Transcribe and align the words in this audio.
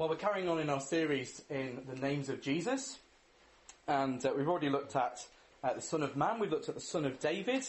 Well, 0.00 0.08
we're 0.08 0.16
carrying 0.16 0.48
on 0.48 0.58
in 0.58 0.70
our 0.70 0.80
series 0.80 1.42
in 1.50 1.82
the 1.86 1.94
names 1.94 2.30
of 2.30 2.40
Jesus, 2.40 2.98
and 3.86 4.24
uh, 4.24 4.32
we've 4.34 4.48
already 4.48 4.70
looked 4.70 4.96
at 4.96 5.22
uh, 5.62 5.74
the 5.74 5.82
Son 5.82 6.02
of 6.02 6.16
Man, 6.16 6.40
we've 6.40 6.50
looked 6.50 6.70
at 6.70 6.74
the 6.74 6.80
Son 6.80 7.04
of 7.04 7.20
David, 7.20 7.68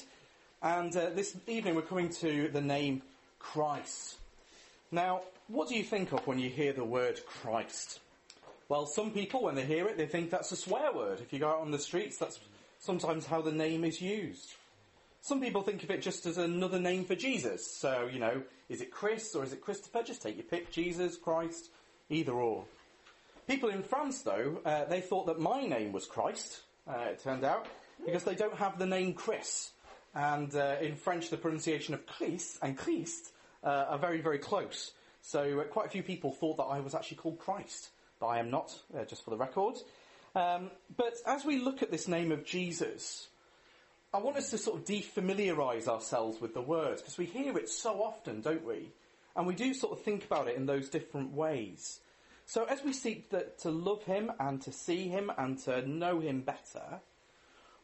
and 0.62 0.96
uh, 0.96 1.10
this 1.10 1.36
evening 1.46 1.76
we're 1.76 1.82
coming 1.82 2.08
to 2.08 2.48
the 2.48 2.62
name 2.62 3.02
Christ. 3.38 4.16
Now, 4.92 5.24
what 5.50 5.68
do 5.68 5.76
you 5.76 5.84
think 5.84 6.14
of 6.14 6.26
when 6.26 6.40
you 6.40 6.50
hear 6.50 6.72
the 6.72 6.86
word 6.86 7.20
Christ? 7.26 8.00
Well, 8.70 8.86
some 8.86 9.12
people, 9.12 9.44
when 9.44 9.56
they 9.56 9.66
hear 9.66 9.90
it, 9.90 9.98
they 9.98 10.08
think 10.08 10.30
that's 10.30 10.54
a 10.54 10.56
swear 10.56 10.94
word. 10.94 11.20
If 11.20 11.34
you 11.34 11.40
go 11.40 11.50
out 11.50 11.60
on 11.60 11.72
the 11.72 11.80
streets, 11.80 12.18
that's 12.18 12.40
sometimes 12.80 13.26
how 13.26 13.42
the 13.42 13.52
name 13.52 13.84
is 13.84 14.02
used. 14.02 14.54
Some 15.20 15.42
people 15.42 15.64
think 15.64 15.84
of 15.84 15.92
it 15.92 16.02
just 16.02 16.26
as 16.26 16.38
another 16.38 16.80
name 16.80 17.04
for 17.04 17.14
Jesus. 17.14 17.70
So, 17.70 18.10
you 18.10 18.20
know, 18.20 18.42
is 18.70 18.80
it 18.80 18.90
Chris 18.90 19.36
or 19.36 19.44
is 19.44 19.52
it 19.52 19.60
Christopher? 19.60 20.02
Just 20.02 20.22
take 20.22 20.38
your 20.38 20.46
pick. 20.46 20.72
Jesus, 20.72 21.18
Christ. 21.18 21.72
Either 22.12 22.34
or. 22.34 22.66
People 23.48 23.70
in 23.70 23.84
France, 23.84 24.22
though, 24.22 24.60
uh, 24.66 24.86
they 24.86 25.00
thought 25.00 25.28
that 25.28 25.40
my 25.40 25.66
name 25.66 25.94
was 25.94 26.06
Christ, 26.06 26.62
uh, 26.88 27.06
it 27.10 27.24
turned 27.24 27.46
out, 27.46 27.68
because 28.06 28.26
they 28.26 28.36
don't 28.36 28.56
have 28.56 28.78
the 28.78 28.86
name 28.86 29.14
Chris. 29.14 29.72
And 30.14 30.54
uh, 30.54 30.76
in 30.82 30.98
French, 30.98 31.30
the 31.30 31.38
pronunciation 31.38 31.94
of 31.94 32.06
Christ 32.06 32.60
and 32.62 32.78
Christ 32.78 33.32
uh, 33.64 33.86
are 33.90 33.98
very, 33.98 34.20
very 34.20 34.40
close. 34.40 34.92
So 35.22 35.62
uh, 35.62 35.64
quite 35.64 35.86
a 35.86 35.90
few 35.90 36.04
people 36.04 36.32
thought 36.34 36.58
that 36.58 36.64
I 36.64 36.82
was 36.82 36.94
actually 36.94 37.18
called 37.18 37.40
Christ, 37.40 37.90
but 38.20 38.28
I 38.28 38.40
am 38.40 38.50
not, 38.52 38.78
uh, 38.94 39.06
just 39.06 39.24
for 39.24 39.30
the 39.30 39.38
record. 39.38 39.76
Um, 40.36 40.70
but 40.98 41.14
as 41.26 41.46
we 41.46 41.60
look 41.60 41.82
at 41.82 41.92
this 41.92 42.10
name 42.10 42.34
of 42.34 42.46
Jesus, 42.46 43.30
I 44.14 44.18
want 44.18 44.36
us 44.36 44.50
to 44.50 44.58
sort 44.58 44.80
of 44.80 44.86
defamiliarize 44.86 45.88
ourselves 45.88 46.42
with 46.42 46.54
the 46.54 46.62
word, 46.62 46.98
because 46.98 47.18
we 47.18 47.26
hear 47.26 47.58
it 47.58 47.70
so 47.70 48.04
often, 48.04 48.42
don't 48.42 48.66
we? 48.66 48.90
And 49.36 49.48
we 49.48 49.56
do 49.56 49.74
sort 49.74 49.94
of 49.94 50.04
think 50.04 50.26
about 50.26 50.48
it 50.48 50.58
in 50.58 50.66
those 50.66 50.90
different 50.90 51.34
ways. 51.34 52.00
So 52.46 52.66
as 52.66 52.84
we 52.84 52.94
seek 52.94 53.30
to 53.30 53.72
love 53.72 54.04
him 54.04 54.32
and 54.40 54.62
to 54.64 54.72
see 54.72 55.08
him 55.08 55.32
and 55.38 55.58
to 55.60 55.88
know 55.88 56.20
him 56.20 56.42
better, 56.42 57.00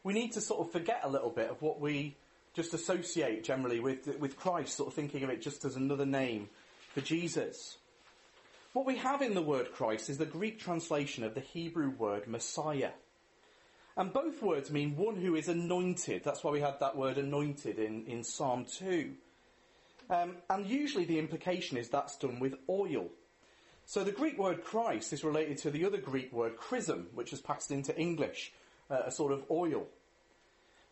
we 0.04 0.14
need 0.14 0.34
to 0.34 0.42
sort 0.42 0.60
of 0.60 0.72
forget 0.72 1.02
a 1.04 1.10
little 1.10 1.30
bit 1.30 1.50
of 1.50 1.62
what 1.62 1.80
we 1.80 2.16
just 2.54 2.74
associate 2.74 3.44
generally 3.44 3.80
with, 3.80 4.20
with 4.20 4.38
Christ, 4.38 4.76
sort 4.76 4.88
of 4.88 4.94
thinking 4.94 5.24
of 5.24 5.30
it 5.30 5.42
just 5.42 5.64
as 5.64 5.76
another 5.76 6.06
name 6.06 6.50
for 6.94 7.02
Jesus. 7.02 7.78
What 8.74 8.86
we 8.86 8.98
have 8.98 9.22
in 9.22 9.34
the 9.34 9.42
word 9.42 9.72
Christ 9.72 10.10
is 10.10 10.18
the 10.18 10.26
Greek 10.26 10.60
translation 10.60 11.24
of 11.24 11.34
the 11.34 11.42
Hebrew 11.42 11.90
word 11.90 12.28
Messiah. 12.28 12.92
And 13.96 14.14
both 14.14 14.42
words 14.42 14.70
mean 14.70 14.96
one 14.96 15.16
who 15.16 15.36
is 15.36 15.48
anointed. 15.48 16.24
That's 16.24 16.44
why 16.44 16.52
we 16.52 16.62
had 16.62 16.80
that 16.80 16.96
word 16.96 17.18
anointed 17.18 17.80
in, 17.80 18.06
in 18.06 18.24
Psalm 18.24 18.66
2. 18.66 19.14
Um, 20.10 20.38
and 20.50 20.66
usually 20.66 21.06
the 21.06 21.20
implication 21.20 21.78
is 21.78 21.90
that's 21.90 22.18
done 22.18 22.40
with 22.40 22.56
oil. 22.70 23.10
So 23.86 24.04
the 24.04 24.12
Greek 24.12 24.38
word 24.38 24.64
Christ 24.64 25.14
is 25.14 25.24
related 25.24 25.58
to 25.60 25.72
the 25.72 25.86
other 25.86 25.98
Greek 25.98 26.34
word 26.34 26.58
chrism, 26.58 27.08
which 27.14 27.32
has 27.32 27.42
passed 27.42 27.72
into 27.72 27.98
English, 27.98 28.54
uh, 28.90 29.04
a 29.06 29.12
sort 29.12 29.32
of 29.32 29.46
oil. 29.50 29.88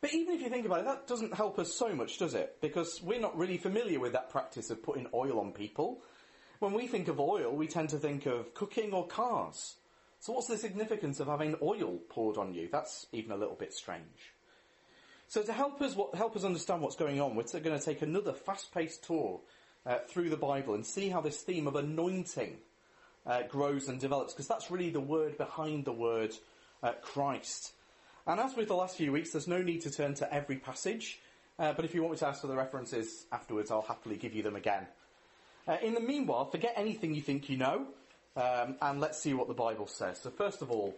But 0.01 0.13
even 0.13 0.35
if 0.35 0.41
you 0.41 0.49
think 0.49 0.65
about 0.65 0.79
it, 0.79 0.85
that 0.85 1.07
doesn't 1.07 1.33
help 1.33 1.57
us 1.59 1.73
so 1.73 1.95
much, 1.95 2.19
does 2.19 2.33
it? 2.33 2.57
Because 2.61 3.01
we're 3.01 3.19
not 3.19 3.37
really 3.37 3.57
familiar 3.57 3.99
with 3.99 4.13
that 4.13 4.29
practice 4.29 4.69
of 4.69 4.83
putting 4.83 5.07
oil 5.13 5.39
on 5.39 5.51
people. 5.51 6.01
When 6.59 6.73
we 6.73 6.87
think 6.87 7.07
of 7.07 7.19
oil, 7.19 7.55
we 7.55 7.67
tend 7.67 7.89
to 7.89 7.97
think 7.97 8.25
of 8.25 8.53
cooking 8.53 8.93
or 8.93 9.07
cars. 9.07 9.75
So 10.19 10.33
what's 10.33 10.47
the 10.47 10.57
significance 10.57 11.19
of 11.19 11.27
having 11.27 11.55
oil 11.61 11.99
poured 12.09 12.37
on 12.37 12.53
you? 12.53 12.69
That's 12.71 13.07
even 13.11 13.31
a 13.31 13.37
little 13.37 13.55
bit 13.55 13.73
strange. 13.73 14.34
So 15.27 15.41
to 15.41 15.51
help 15.53 15.81
us, 15.81 15.95
help 16.13 16.35
us 16.35 16.43
understand 16.43 16.81
what's 16.81 16.95
going 16.95 17.19
on, 17.19 17.35
we're 17.35 17.43
going 17.43 17.77
to 17.77 17.83
take 17.83 18.01
another 18.01 18.31
fast-paced 18.31 19.03
tour 19.03 19.41
uh, 19.85 19.97
through 20.07 20.29
the 20.29 20.37
Bible 20.37 20.75
and 20.75 20.85
see 20.85 21.09
how 21.09 21.21
this 21.21 21.41
theme 21.41 21.67
of 21.67 21.75
anointing 21.75 22.57
uh, 23.25 23.43
grows 23.49 23.89
and 23.89 23.99
develops, 23.99 24.33
because 24.33 24.47
that's 24.47 24.69
really 24.69 24.91
the 24.91 24.99
word 24.99 25.37
behind 25.37 25.85
the 25.85 25.91
word 25.91 26.33
uh, 26.83 26.93
Christ. 27.01 27.73
And 28.27 28.39
as 28.39 28.55
with 28.55 28.67
the 28.67 28.75
last 28.75 28.97
few 28.97 29.11
weeks, 29.11 29.31
there's 29.31 29.47
no 29.47 29.61
need 29.61 29.81
to 29.81 29.91
turn 29.91 30.13
to 30.15 30.33
every 30.33 30.57
passage, 30.57 31.19
uh, 31.57 31.73
but 31.73 31.85
if 31.85 31.95
you 31.95 32.01
want 32.01 32.13
me 32.13 32.17
to 32.19 32.27
ask 32.27 32.41
for 32.41 32.47
the 32.47 32.55
references 32.55 33.25
afterwards, 33.31 33.71
I'll 33.71 33.81
happily 33.81 34.17
give 34.17 34.33
you 34.33 34.43
them 34.43 34.55
again. 34.55 34.87
Uh, 35.67 35.77
in 35.81 35.95
the 35.95 35.99
meanwhile, 35.99 36.45
forget 36.45 36.73
anything 36.75 37.15
you 37.15 37.21
think 37.21 37.49
you 37.49 37.57
know, 37.57 37.87
um, 38.35 38.75
and 38.81 38.99
let's 38.99 39.19
see 39.19 39.33
what 39.33 39.47
the 39.47 39.53
Bible 39.53 39.87
says. 39.87 40.19
So 40.21 40.29
first 40.29 40.61
of 40.61 40.69
all, 40.69 40.95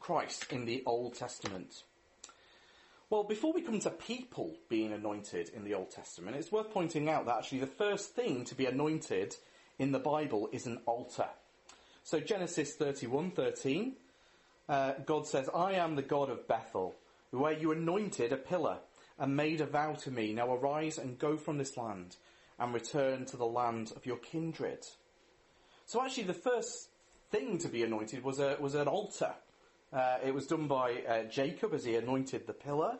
Christ 0.00 0.52
in 0.52 0.66
the 0.66 0.82
Old 0.84 1.14
Testament. 1.14 1.82
Well, 3.10 3.24
before 3.24 3.54
we 3.54 3.62
come 3.62 3.80
to 3.80 3.90
people 3.90 4.58
being 4.68 4.92
anointed 4.92 5.48
in 5.54 5.64
the 5.64 5.72
Old 5.72 5.90
Testament, 5.90 6.36
it's 6.36 6.52
worth 6.52 6.70
pointing 6.70 7.08
out 7.08 7.24
that 7.24 7.38
actually 7.38 7.60
the 7.60 7.66
first 7.66 8.14
thing 8.14 8.44
to 8.44 8.54
be 8.54 8.66
anointed 8.66 9.34
in 9.78 9.92
the 9.92 9.98
Bible 9.98 10.50
is 10.52 10.66
an 10.66 10.80
altar. 10.84 11.28
So 12.02 12.20
Genesis 12.20 12.76
31:13, 12.76 13.96
uh, 14.68 14.92
God 15.06 15.26
says, 15.26 15.48
"I 15.54 15.72
am 15.72 15.96
the 15.96 16.02
God 16.02 16.28
of 16.28 16.46
Bethel, 16.46 16.96
where 17.30 17.54
you 17.54 17.72
anointed 17.72 18.30
a 18.30 18.36
pillar 18.36 18.80
and 19.18 19.34
made 19.34 19.62
a 19.62 19.66
vow 19.66 19.94
to 19.94 20.10
me. 20.10 20.34
Now 20.34 20.52
arise 20.52 20.98
and 20.98 21.18
go 21.18 21.38
from 21.38 21.56
this 21.56 21.78
land 21.78 22.16
and 22.58 22.74
return 22.74 23.24
to 23.24 23.38
the 23.38 23.46
land 23.46 23.90
of 23.92 24.04
your 24.04 24.18
kindred." 24.18 24.86
So 25.86 26.02
actually, 26.02 26.24
the 26.24 26.34
first 26.34 26.90
thing 27.30 27.56
to 27.56 27.68
be 27.68 27.82
anointed 27.82 28.22
was 28.22 28.38
a 28.38 28.58
was 28.60 28.74
an 28.74 28.86
altar. 28.86 29.34
Uh, 29.92 30.18
it 30.22 30.34
was 30.34 30.46
done 30.46 30.66
by 30.66 31.02
uh, 31.08 31.24
Jacob 31.24 31.72
as 31.72 31.84
he 31.84 31.96
anointed 31.96 32.46
the 32.46 32.52
pillar. 32.52 32.98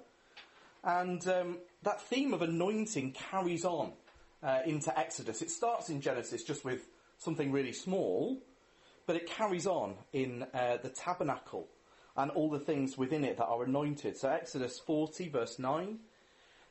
And 0.82 1.26
um, 1.28 1.58
that 1.82 2.00
theme 2.00 2.32
of 2.32 2.40
anointing 2.40 3.12
carries 3.12 3.64
on 3.64 3.92
uh, 4.42 4.60
into 4.64 4.96
Exodus. 4.98 5.42
It 5.42 5.50
starts 5.50 5.90
in 5.90 6.00
Genesis 6.00 6.44
just 6.44 6.64
with 6.64 6.88
something 7.18 7.52
really 7.52 7.72
small, 7.72 8.38
but 9.06 9.16
it 9.16 9.26
carries 9.26 9.66
on 9.66 9.96
in 10.12 10.46
uh, 10.54 10.78
the 10.82 10.88
tabernacle 10.88 11.68
and 12.16 12.30
all 12.30 12.48
the 12.48 12.58
things 12.58 12.96
within 12.96 13.24
it 13.24 13.36
that 13.36 13.46
are 13.46 13.64
anointed. 13.64 14.16
So 14.16 14.30
Exodus 14.30 14.78
40 14.78 15.28
verse 15.28 15.58
9, 15.58 15.98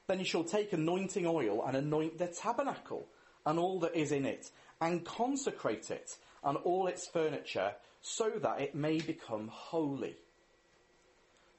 then 0.08 0.20
you 0.20 0.26
shall 0.26 0.44
take 0.44 0.74
anointing 0.74 1.28
oil 1.28 1.64
and 1.66 1.78
anoint 1.78 2.18
the 2.18 2.28
tabernacle 2.28 3.08
and 3.46 3.60
all 3.60 3.80
that 3.82 3.96
is 3.96 4.12
in 4.12 4.26
it 4.26 4.50
and 4.82 5.06
consecrate 5.06 5.92
it 5.92 6.18
and 6.44 6.58
all 6.58 6.88
its 6.88 7.08
furniture 7.08 7.74
so 8.08 8.30
that 8.42 8.62
it 8.62 8.74
may 8.74 9.00
become 9.00 9.50
holy. 9.52 10.16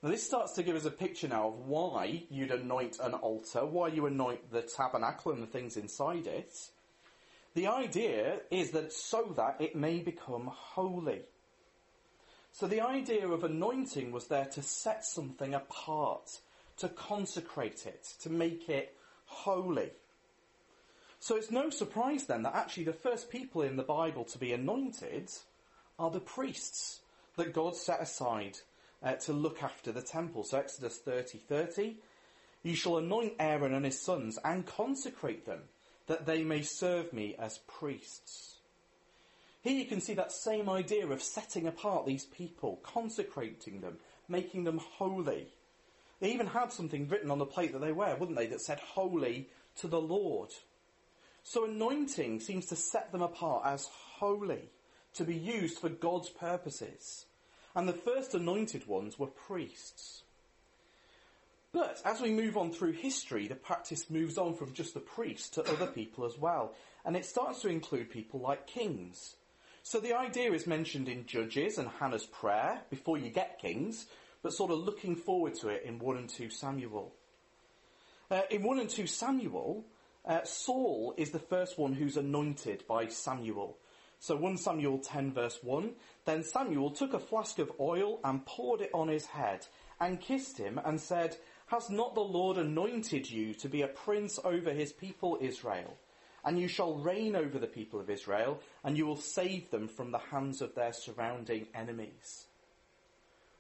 Now 0.03 0.11
this 0.11 0.27
starts 0.27 0.55
to 0.55 0.63
give 0.63 0.77
us 0.77 0.87
a 0.87 0.91
picture 0.91 1.29
now 1.29 1.49
of 1.49 1.59
why 1.67 2.25
you'd 2.31 2.51
anoint 2.51 2.99
an 3.01 3.13
altar, 3.15 3.67
why 3.67 3.89
you 3.89 4.07
anoint 4.07 4.51
the 4.51 4.63
tabernacle 4.63 5.33
and 5.33 5.43
the 5.43 5.47
things 5.47 5.77
inside 5.77 6.27
it. 6.27 6.55
The 7.55 7.67
idea 7.67 8.41
is 8.51 8.71
that 8.71 8.93
so 8.93 9.35
that 9.37 9.61
it 9.61 9.77
may 9.77 9.99
become 9.99 10.51
holy. 10.53 11.23
So 12.53 12.67
the 12.67 12.81
idea 12.81 13.29
of 13.29 13.45
anointing 13.45 14.11
was 14.11 14.29
there 14.29 14.47
to 14.47 14.63
set 14.63 15.05
something 15.05 15.55
apart, 15.55 16.41
to 16.79 16.89
consecrate 16.89 17.85
it, 17.85 18.15
to 18.23 18.31
make 18.31 18.69
it 18.71 18.97
holy. 19.27 19.91
So 21.21 21.37
it's 21.37 21.51
no 21.51 21.69
surprise 21.69 22.25
then 22.25 22.43
that 22.45 22.55
actually 22.55 22.85
the 22.85 22.93
first 22.93 23.29
people 23.29 23.63
in 23.63 23.77
the 23.77 23.83
Bible 23.83 24.25
to 24.25 24.39
be 24.39 24.53
anointed 24.53 25.31
are 25.99 26.11
the 26.11 26.21
priests 26.21 27.01
that 27.37 27.53
God 27.53 27.77
set 27.77 28.01
aside 28.01 28.59
uh, 29.03 29.15
to 29.15 29.33
look 29.33 29.63
after 29.63 29.93
the 29.93 30.03
temple. 30.03 30.45
So 30.45 30.59
Exodus 30.59 30.99
30, 30.99 31.39
30, 31.39 31.97
you 32.63 32.75
shall 32.75 32.99
anoint 32.99 33.35
Aaron 33.39 33.75
and 33.75 33.85
his 33.85 34.01
sons 34.01 34.39
and 34.45 34.67
consecrate 34.67 35.47
them 35.47 35.61
that 36.07 36.27
they 36.27 36.43
may 36.43 36.63
serve 36.63 37.13
me 37.13 37.37
as 37.39 37.59
priests. 37.69 38.57
Here 39.63 39.77
you 39.77 39.85
can 39.85 40.01
see 40.01 40.15
that 40.15 40.33
same 40.33 40.69
idea 40.69 41.07
of 41.07 41.23
setting 41.23 41.67
apart 41.67 42.07
these 42.07 42.25
people, 42.25 42.81
consecrating 42.83 43.81
them, 43.81 43.99
making 44.29 44.65
them 44.65 44.79
holy. 44.79 45.49
They 46.21 46.33
even 46.33 46.47
had 46.47 46.73
something 46.73 47.09
written 47.09 47.31
on 47.31 47.39
the 47.39 47.47
plate 47.47 47.73
that 47.73 47.81
they 47.81 47.93
wear, 47.93 48.17
wouldn't 48.17 48.39
they, 48.39 48.47
that 48.47 48.61
said 48.61 48.81
holy 48.81 49.49
to 49.77 49.89
the 49.89 50.01
Lord. 50.01 50.51
So 51.43 51.65
anointing 51.65 52.41
seems 52.41 52.67
to 52.67 52.77
set 52.77 53.13
them 53.13 53.23
apart 53.23 53.65
as 53.67 53.89
holy, 54.19 54.71
to 55.15 55.25
be 55.25 55.37
used 55.37 55.79
for 55.79 55.89
God's 55.89 56.29
purposes. 56.29 57.27
And 57.75 57.89
the 57.89 57.93
first 57.93 58.35
anointed 58.35 58.87
ones 58.87 59.19
were 59.19 59.27
priests. 59.27 60.23
But 61.73 62.01
as 62.05 62.21
we 62.21 62.31
move 62.31 62.57
on 62.57 62.73
through 62.73 62.93
history, 62.93 63.47
the 63.47 63.55
practice 63.55 64.09
moves 64.09 64.39
on 64.39 64.55
from 64.55 64.73
just 64.73 64.95
the 64.95 65.01
priests 65.01 65.51
to 65.51 65.73
other 65.73 65.87
people 65.87 66.25
as 66.25 66.39
well. 66.39 66.75
And 67.05 67.17
it 67.17 67.27
starts 67.27 67.61
to 67.63 67.69
include 67.69 68.11
people 68.11 68.41
like 68.41 68.67
kings. 68.67 69.37
So 69.83 70.01
the 70.01 70.17
idea 70.17 70.53
is 70.53 70.67
mentioned 70.67 71.09
in 71.09 71.27
Judges 71.27 71.79
and 71.79 71.89
Hannah's 71.89 72.27
prayer 72.27 72.81
before 72.91 73.19
you 73.19 73.31
get 73.31 73.59
kings, 73.61 74.07
but 74.43 74.53
sort 74.53 74.71
of 74.71 74.79
looking 74.79 75.17
forward 75.17 75.55
to 75.57 75.69
it 75.69 75.83
in 75.85 75.99
1 75.99 76.17
and 76.17 76.29
2 76.29 76.51
Samuel. 76.51 77.13
Uh, 78.31 78.43
in 78.51 78.63
1 78.63 78.81
and 78.81 78.91
2 78.91 79.07
Samuel, 79.07 79.85
uh, 80.27 80.45
Saul 80.45 81.15
is 81.17 81.31
the 81.31 81.39
first 81.39 81.79
one 81.79 81.95
who's 81.95 82.17
anointed 82.17 82.85
by 82.87 83.09
Samuel. 83.09 83.79
So 84.21 84.37
1 84.37 84.57
Samuel 84.59 84.99
10 84.99 85.33
verse 85.33 85.59
1, 85.63 85.93
Then 86.25 86.43
Samuel 86.43 86.91
took 86.91 87.15
a 87.15 87.21
flask 87.21 87.59
of 87.59 87.73
oil 87.79 88.21
and 88.25 88.45
poured 88.45 88.81
it 88.81 88.91
on 88.93 89.09
his 89.09 89.27
head 89.27 89.67
and 90.01 90.21
kissed 90.21 90.59
him 90.59 90.81
and 90.85 91.01
said, 91.01 91.37
Has 91.67 91.89
not 91.89 92.15
the 92.15 92.21
Lord 92.21 92.57
anointed 92.59 93.31
you 93.31 93.55
to 93.55 93.69
be 93.69 93.83
a 93.83 93.89
prince 93.89 94.39
over 94.45 94.73
his 94.73 94.93
people 94.93 95.39
Israel? 95.41 95.97
and 96.45 96.59
you 96.59 96.69
shall 96.69 96.95
reign 96.95 97.37
over 97.37 97.59
the 97.59 97.67
people 97.67 98.01
of 98.01 98.09
Israel, 98.09 98.61
and 98.85 98.97
you 98.97 99.07
will 99.07 99.17
save 99.17 99.71
them 99.71 99.89
from 99.89 100.13
the 100.13 100.19
hands 100.19 100.63
of 100.63 100.75
their 100.75 100.93
surrounding 100.93 101.67
enemies. 101.75 102.47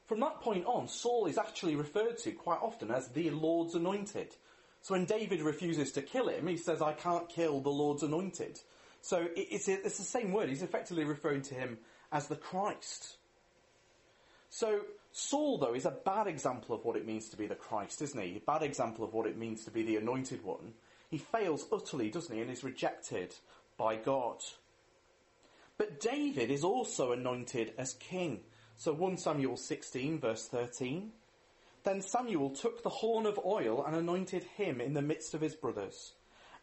From 0.06 0.20
that 0.20 0.40
point 0.40 0.64
on, 0.64 0.88
Saul 0.88 1.26
is 1.26 1.37
actually 1.37 1.76
referred 1.76 2.16
to 2.19 2.32
quite 2.32 2.61
often 2.62 2.90
as 2.90 3.08
the 3.08 3.28
Lord's 3.31 3.75
anointed. 3.75 4.34
So 4.81 4.94
when 4.94 5.04
David 5.04 5.43
refuses 5.43 5.93
to 5.93 6.02
kill 6.02 6.28
him, 6.28 6.46
he 6.46 6.56
says, 6.56 6.81
I 6.81 6.93
can't 6.93 7.28
kill 7.28 7.61
the 7.61 7.69
Lord's 7.69 8.02
anointed. 8.02 8.58
So 9.00 9.28
it's, 9.36 9.68
it's 9.68 9.98
the 9.98 10.04
same 10.04 10.32
word. 10.32 10.48
He's 10.48 10.62
effectively 10.62 11.04
referring 11.04 11.42
to 11.42 11.54
him 11.54 11.78
as 12.12 12.28
the 12.28 12.36
Christ. 12.36 13.16
So 14.50 14.80
Saul, 15.12 15.58
though, 15.58 15.74
is 15.74 15.86
a 15.86 15.90
bad 15.90 16.26
example 16.26 16.74
of 16.74 16.84
what 16.84 16.96
it 16.96 17.06
means 17.06 17.28
to 17.30 17.36
be 17.36 17.46
the 17.46 17.54
Christ, 17.54 18.02
isn't 18.02 18.20
he? 18.20 18.36
A 18.36 18.40
bad 18.40 18.62
example 18.62 19.04
of 19.04 19.14
what 19.14 19.26
it 19.26 19.36
means 19.36 19.64
to 19.64 19.70
be 19.70 19.82
the 19.82 19.96
anointed 19.96 20.44
one. 20.44 20.74
He 21.10 21.18
fails 21.18 21.66
utterly, 21.72 22.10
doesn't 22.10 22.34
he, 22.34 22.42
and 22.42 22.50
is 22.50 22.64
rejected 22.64 23.34
by 23.76 23.96
God. 23.96 24.42
But 25.78 26.00
David 26.00 26.50
is 26.50 26.64
also 26.64 27.12
anointed 27.12 27.72
as 27.78 27.94
king. 27.94 28.40
So 28.76 28.92
1 28.92 29.16
Samuel 29.16 29.56
16 29.56 30.20
verse 30.20 30.46
13. 30.48 31.12
Then 31.84 32.02
Samuel 32.02 32.50
took 32.50 32.82
the 32.82 32.88
horn 32.88 33.24
of 33.24 33.40
oil 33.44 33.84
and 33.84 33.96
anointed 33.96 34.42
him 34.42 34.80
in 34.80 34.94
the 34.94 35.02
midst 35.02 35.34
of 35.34 35.40
his 35.40 35.54
brothers. 35.54 36.12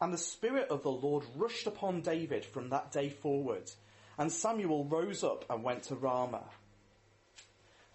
And 0.01 0.13
the 0.13 0.17
Spirit 0.17 0.69
of 0.69 0.83
the 0.83 0.91
Lord 0.91 1.23
rushed 1.35 1.67
upon 1.67 2.01
David 2.01 2.45
from 2.45 2.69
that 2.69 2.91
day 2.91 3.09
forward. 3.09 3.71
And 4.17 4.31
Samuel 4.31 4.85
rose 4.85 5.23
up 5.23 5.45
and 5.49 5.63
went 5.63 5.83
to 5.83 5.95
Ramah. 5.95 6.49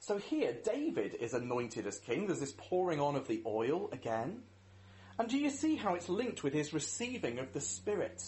So 0.00 0.16
here, 0.16 0.56
David 0.64 1.14
is 1.14 1.34
anointed 1.34 1.86
as 1.86 1.98
king. 1.98 2.26
There's 2.26 2.40
this 2.40 2.54
pouring 2.56 3.00
on 3.00 3.16
of 3.16 3.28
the 3.28 3.42
oil 3.46 3.90
again. 3.92 4.42
And 5.18 5.28
do 5.28 5.36
you 5.36 5.50
see 5.50 5.76
how 5.76 5.94
it's 5.94 6.08
linked 6.08 6.42
with 6.42 6.54
his 6.54 6.72
receiving 6.72 7.38
of 7.38 7.52
the 7.52 7.60
Spirit? 7.60 8.22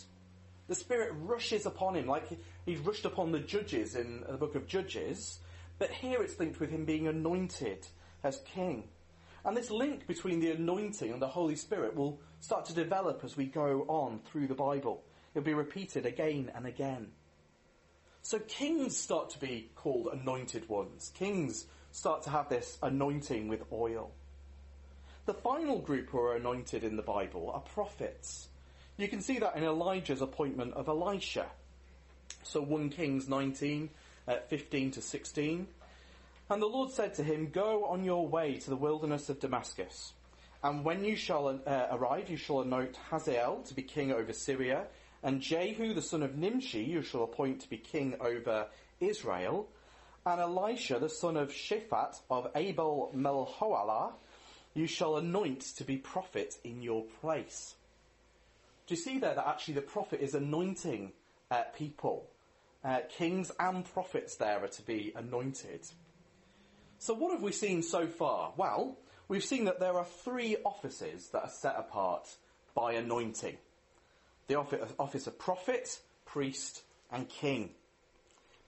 The 0.69 0.75
Spirit 0.75 1.13
rushes 1.17 1.65
upon 1.65 1.97
him 1.97 2.07
like 2.07 2.29
he's 2.67 2.79
rushed 2.79 3.07
upon 3.07 3.33
the 3.33 3.41
judges 3.41 3.97
in 3.97 4.23
the 4.29 4.37
book 4.37 4.55
of 4.55 4.67
Judges. 4.67 5.39
But 5.79 5.91
here 5.91 6.23
it's 6.23 6.39
linked 6.39 6.61
with 6.61 6.71
him 6.71 6.85
being 6.85 7.09
anointed 7.09 7.87
as 8.23 8.43
king. 8.55 8.85
And 9.45 9.57
this 9.57 9.71
link 9.71 10.07
between 10.07 10.41
the 10.41 10.53
anointing 10.53 11.13
and 11.13 11.21
the 11.21 11.29
Holy 11.29 11.57
Spirit 11.57 11.97
will 11.97 12.21
start 12.41 12.67
to 12.67 12.75
develop 12.75 13.23
as 13.25 13.37
we 13.37 13.47
go 13.47 13.85
on 13.89 14.21
through 14.25 14.47
the 14.47 14.55
Bible. 14.55 15.03
It'll 15.35 15.45
be 15.45 15.55
repeated 15.55 16.07
again 16.07 16.51
and 16.55 16.67
again. 16.67 17.09
So 18.23 18.39
kings 18.39 18.97
start 18.97 19.31
to 19.31 19.41
be 19.41 19.71
called 19.75 20.09
anointed 20.13 20.69
ones. 20.69 21.11
Kings 21.15 21.67
start 21.91 22.23
to 22.23 22.31
have 22.31 22.49
this 22.49 22.79
anointing 22.83 23.49
with 23.49 23.65
oil. 23.73 24.13
The 25.27 25.35
final 25.35 25.81
group 25.81 26.11
who 26.11 26.19
are 26.19 26.37
anointed 26.37 26.85
in 26.85 26.97
the 26.97 27.03
Bible 27.03 27.51
are 27.53 27.61
prophets. 27.61 28.49
You 28.97 29.09
can 29.09 29.21
see 29.21 29.39
that 29.41 29.57
in 29.57 29.65
Elijah's 29.65 30.23
appointment 30.23 30.75
of 30.75 30.89
Elisha. 30.89 31.47
So 32.45 32.61
1 32.61 32.91
Kings 32.91 33.29
19, 33.29 33.91
uh, 34.29 34.37
15 34.49 34.91
to 34.93 35.03
16. 35.03 35.67
And 36.53 36.61
the 36.61 36.67
Lord 36.67 36.91
said 36.91 37.15
to 37.15 37.23
him, 37.23 37.49
Go 37.49 37.87
on 37.87 38.05
your 38.05 38.29
way 38.29 38.59
to 38.59 38.69
the 38.69 38.77
wilderness 38.77 39.31
of 39.31 39.41
Damascus. 39.41 40.13
And 40.63 40.85
when 40.85 41.03
you 41.03 41.17
shall 41.17 41.49
uh, 41.49 41.87
arrive, 41.91 42.29
you 42.29 42.37
shall 42.37 42.61
anoint 42.61 42.95
Hazael 43.09 43.63
to 43.63 43.73
be 43.75 43.81
king 43.81 44.13
over 44.13 44.35
Syria, 44.35 44.85
and 45.23 45.41
Jehu 45.41 45.95
the 45.95 46.03
son 46.03 46.23
of 46.23 46.37
Nimshi 46.37 46.83
you 46.83 47.01
shall 47.01 47.25
appoint 47.25 47.61
to 47.61 47.71
be 47.71 47.79
king 47.79 48.17
over 48.21 48.67
Israel, 49.01 49.67
and 50.27 50.43
Elisha 50.43 50.99
the 50.99 51.09
son 51.09 51.39
of 51.39 51.53
Shaphat 51.53 52.21
of 52.31 52.49
Abel 52.55 53.11
Meholah 53.17 54.13
you 54.75 54.87
shall 54.87 55.17
anoint 55.17 55.63
to 55.79 55.85
be 55.85 55.97
prophet 55.97 56.59
in 56.65 56.83
your 56.83 57.05
place. 57.23 57.77
Do 58.87 58.95
you 58.95 59.01
see 59.01 59.19
there 59.19 59.35
that 59.35 59.49
actually 59.49 59.75
the 59.75 59.81
prophet 59.81 60.21
is 60.21 60.35
anointing 60.35 61.13
uh, 61.51 61.63
people? 61.75 62.29
Uh, 62.85 62.99
kings 63.09 63.51
and 63.59 63.87
prophets 63.95 64.37
there 64.37 64.63
are 64.63 64.69
to 64.69 64.83
be 64.83 65.15
anointed. 65.17 65.89
So 67.03 67.15
what 67.15 67.33
have 67.33 67.43
we 67.43 67.51
seen 67.51 67.83
so 67.83 68.07
far? 68.07 68.53
Well, 68.57 68.97
we've 69.27 69.43
seen 69.43 69.65
that 69.65 69.81
there 69.81 69.95
are 69.95 70.05
three 70.05 70.57
offices 70.65 71.31
that 71.31 71.43
are 71.43 71.51
set 71.51 71.75
apart 71.77 72.29
by 72.77 72.93
anointing 72.93 73.57
the 74.47 74.55
office 74.55 75.27
of 75.27 75.37
prophet, 75.37 75.99
priest, 76.27 76.85
and 77.11 77.29
king. 77.29 77.71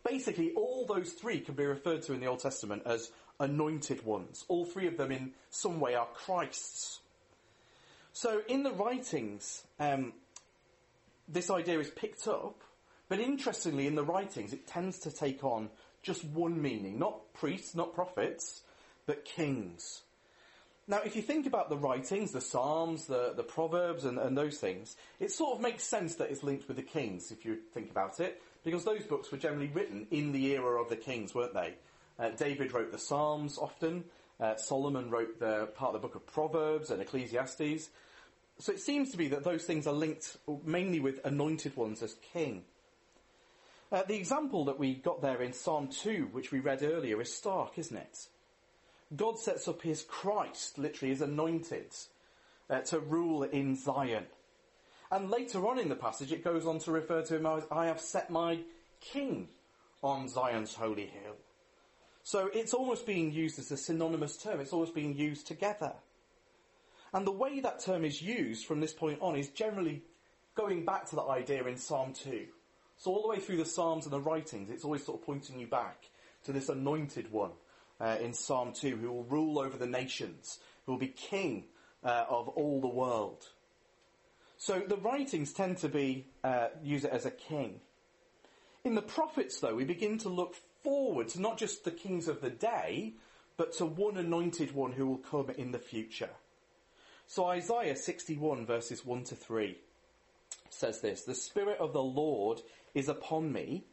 Basically, 0.05 0.51
all 0.57 0.85
those 0.85 1.13
three 1.13 1.39
can 1.39 1.55
be 1.55 1.65
referred 1.65 2.03
to 2.03 2.13
in 2.13 2.19
the 2.19 2.27
Old 2.27 2.41
Testament 2.41 2.83
as 2.87 3.13
anointed 3.39 4.05
ones. 4.05 4.45
All 4.49 4.65
three 4.65 4.89
of 4.89 4.97
them, 4.97 5.13
in 5.13 5.31
some 5.51 5.79
way, 5.79 5.95
are 5.95 6.09
Christ's. 6.13 6.99
So, 8.13 8.43
in 8.49 8.65
the 8.65 8.73
writings, 8.73 9.63
um, 9.79 10.13
this 11.29 11.51
idea 11.51 11.79
is 11.79 11.91
picked 11.91 12.27
up, 12.27 12.63
but 13.09 13.21
interestingly, 13.21 13.87
in 13.87 13.95
the 13.95 14.03
writings, 14.03 14.53
it 14.53 14.67
tends 14.67 14.99
to 15.01 15.13
take 15.13 15.45
on 15.45 15.71
just 16.05 16.25
one 16.25 16.63
meaning. 16.63 16.99
Not 16.99 17.33
priests, 17.35 17.75
not 17.75 17.95
prophets, 17.95 18.63
but 19.07 19.25
kings. 19.25 20.03
Now, 20.87 21.01
if 21.05 21.17
you 21.17 21.23
think 21.23 21.47
about 21.47 21.71
the 21.71 21.79
writings, 21.79 22.33
the 22.33 22.43
Psalms, 22.43 23.07
the, 23.07 23.33
the 23.35 23.43
Proverbs, 23.43 24.05
and, 24.05 24.19
and, 24.19 24.37
those 24.37 24.59
things, 24.59 24.97
it 25.19 25.33
sort 25.33 25.57
of 25.57 25.63
makes 25.63 25.83
sense 25.83 26.17
that 26.17 26.31
it's 26.31 26.43
linked 26.43 26.69
with 26.69 26.77
the 26.77 26.83
kings, 26.83 27.31
if 27.33 27.47
you 27.47 27.59
think 27.73 27.91
about 27.91 28.21
it, 28.21 28.43
because 28.65 28.85
those 28.85 29.03
books 29.05 29.33
were 29.33 29.39
generally 29.39 29.71
written 29.73 30.07
in 30.11 30.33
the 30.33 30.53
era 30.53 30.81
of 30.81 30.91
the 30.91 30.97
kings, 30.97 31.35
weren't 31.35 31.55
they? 31.55 31.75
Uh, 32.19 32.31
David 32.31 32.73
wrote 32.73 32.93
the 32.93 32.99
Psalms 32.99 33.57
often. 33.57 34.05
Uh, 34.39 34.57
Solomon 34.57 35.11
wrote 35.11 35.41
the 35.41 35.69
part 35.75 35.95
of 35.95 36.03
the 36.03 36.07
book 36.07 36.17
of 36.17 36.27
Proverbs 36.27 36.91
and 36.91 37.01
Ecclesiastes. 37.01 37.89
So 38.59 38.73
it 38.73 38.81
seems 38.81 39.11
to 39.13 39.17
be 39.17 39.29
that 39.29 39.43
those 39.43 39.65
things 39.65 39.87
are 39.87 39.95
linked 39.95 40.37
mainly 40.65 41.01
with 41.01 41.25
anointed 41.25 41.77
ones 41.77 42.03
as 42.03 42.15
king. 42.33 42.65
Uh, 43.93 44.03
the 44.09 44.17
example 44.17 44.65
that 44.65 44.79
we 44.79 44.95
got 44.95 45.23
there 45.23 45.43
in 45.43 45.53
Psalm 45.53 45.89
2, 45.89 46.29
which 46.33 46.51
we 46.51 46.61
read 46.61 46.83
earlier, 46.83 47.21
is 47.21 47.33
stark, 47.33 47.79
isn't 47.79 47.97
it? 47.97 48.27
God 49.15 49.39
sets 49.39 49.69
up 49.69 49.83
his 49.83 50.03
Christ, 50.03 50.79
literally 50.79 51.11
his 51.11 51.21
anointed, 51.21 51.95
uh, 52.69 52.81
to 52.81 52.99
rule 52.99 53.43
in 53.45 53.77
Zion. 53.77 54.25
And 55.11 55.31
later 55.31 55.67
on 55.69 55.79
in 55.79 55.89
the 55.89 55.97
passage, 55.97 56.33
it 56.33 56.43
goes 56.43 56.67
on 56.67 56.79
to 56.81 56.91
refer 56.91 57.23
to 57.23 57.37
him 57.37 57.47
as, 57.47 57.65
I 57.71 57.87
have 57.87 58.01
set 58.01 58.31
my 58.31 58.61
king 59.01 59.49
on 60.03 60.29
Zion's 60.29 60.75
holy 60.75 61.07
hill. 61.07 61.37
So 62.25 62.51
it's 62.53 62.75
almost 62.75 63.07
being 63.07 63.31
used 63.33 63.59
as 63.59 63.71
a 63.71 63.77
synonymous 63.77 64.39
term. 64.39 64.61
It's 64.61 64.73
always 64.73 64.91
being 64.91 65.17
used 65.17 65.47
together. 65.47 65.93
And 67.13 67.27
the 67.27 67.33
way 67.33 67.61
that 67.61 67.81
term 67.81 68.05
is 68.05 68.21
used 68.21 68.67
from 68.67 68.81
this 68.81 68.93
point 68.93 69.19
on 69.21 69.37
is 69.37 69.49
generally 69.51 70.03
going 70.55 70.85
back 70.85 71.07
to 71.11 71.17
the 71.17 71.23
idea 71.23 71.65
in 71.65 71.77
Psalm 71.77 72.13
2. 72.13 72.47
So 72.97 73.13
all 73.13 73.23
the 73.23 73.29
way 73.29 73.39
through 73.39 73.59
the 73.59 73.65
Psalms 73.65 74.05
and 74.05 74.13
the 74.13 74.21
writings, 74.21 74.71
it's 74.71 74.85
always 74.85 75.05
sort 75.05 75.21
of 75.21 75.27
pointing 75.27 75.59
you 75.59 75.67
back 75.67 76.09
to 76.45 76.53
this 76.53 76.69
anointed 76.69 77.31
one 77.33 77.53
uh, 78.01 78.17
in 78.21 78.33
Psalm 78.33 78.73
2 78.73 78.97
who 78.97 79.13
will 79.13 79.25
rule 79.25 79.59
over 79.59 79.77
the 79.77 79.87
nations, 79.87 80.59
who 80.87 80.93
will 80.93 80.99
be 80.99 81.09
king 81.09 81.65
uh, 82.05 82.25
of 82.29 82.49
all 82.49 82.81
the 82.81 82.89
world. 82.89 83.49
So 84.57 84.81
the 84.81 84.97
writings 84.97 85.53
tend 85.53 85.79
to 85.79 85.89
be, 85.89 86.27
uh, 86.43 86.69
use 86.83 87.05
it 87.05 87.11
as 87.11 87.27
a 87.27 87.31
king. 87.31 87.81
In 88.85 88.95
the 88.95 89.03
prophets 89.03 89.61
though, 89.61 89.75
we 89.75 89.85
begin 89.85 90.19
to 90.19 90.29
look 90.29 90.55
forward 90.83 91.29
to 91.29 91.41
not 91.41 91.59
just 91.59 91.85
the 91.85 91.91
kings 91.91 92.29
of 92.29 92.41
the 92.41 92.51
day, 92.51 93.15
but 93.57 93.73
to 93.75 93.87
one 93.87 94.17
anointed 94.17 94.75
one 94.75 94.93
who 94.93 95.07
will 95.07 95.19
come 95.19 95.51
in 95.51 95.73
the 95.73 95.79
future. 95.79 96.31
So 97.27 97.47
Isaiah 97.47 97.97
61 97.97 98.67
verses 98.67 99.05
1 99.05 99.25
to 99.25 99.35
3 99.35 99.79
says 100.69 101.01
this, 101.01 101.23
The 101.23 101.35
Spirit 101.35 101.79
of 101.79 101.93
the 101.93 102.03
Lord 102.03 102.61
is 102.95 103.09
upon 103.09 103.53
me, 103.53 103.85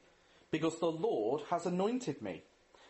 because 0.52 0.80
the 0.80 0.92
Lord 0.92 1.42
has 1.50 1.66
anointed 1.66 2.22
me 2.22 2.44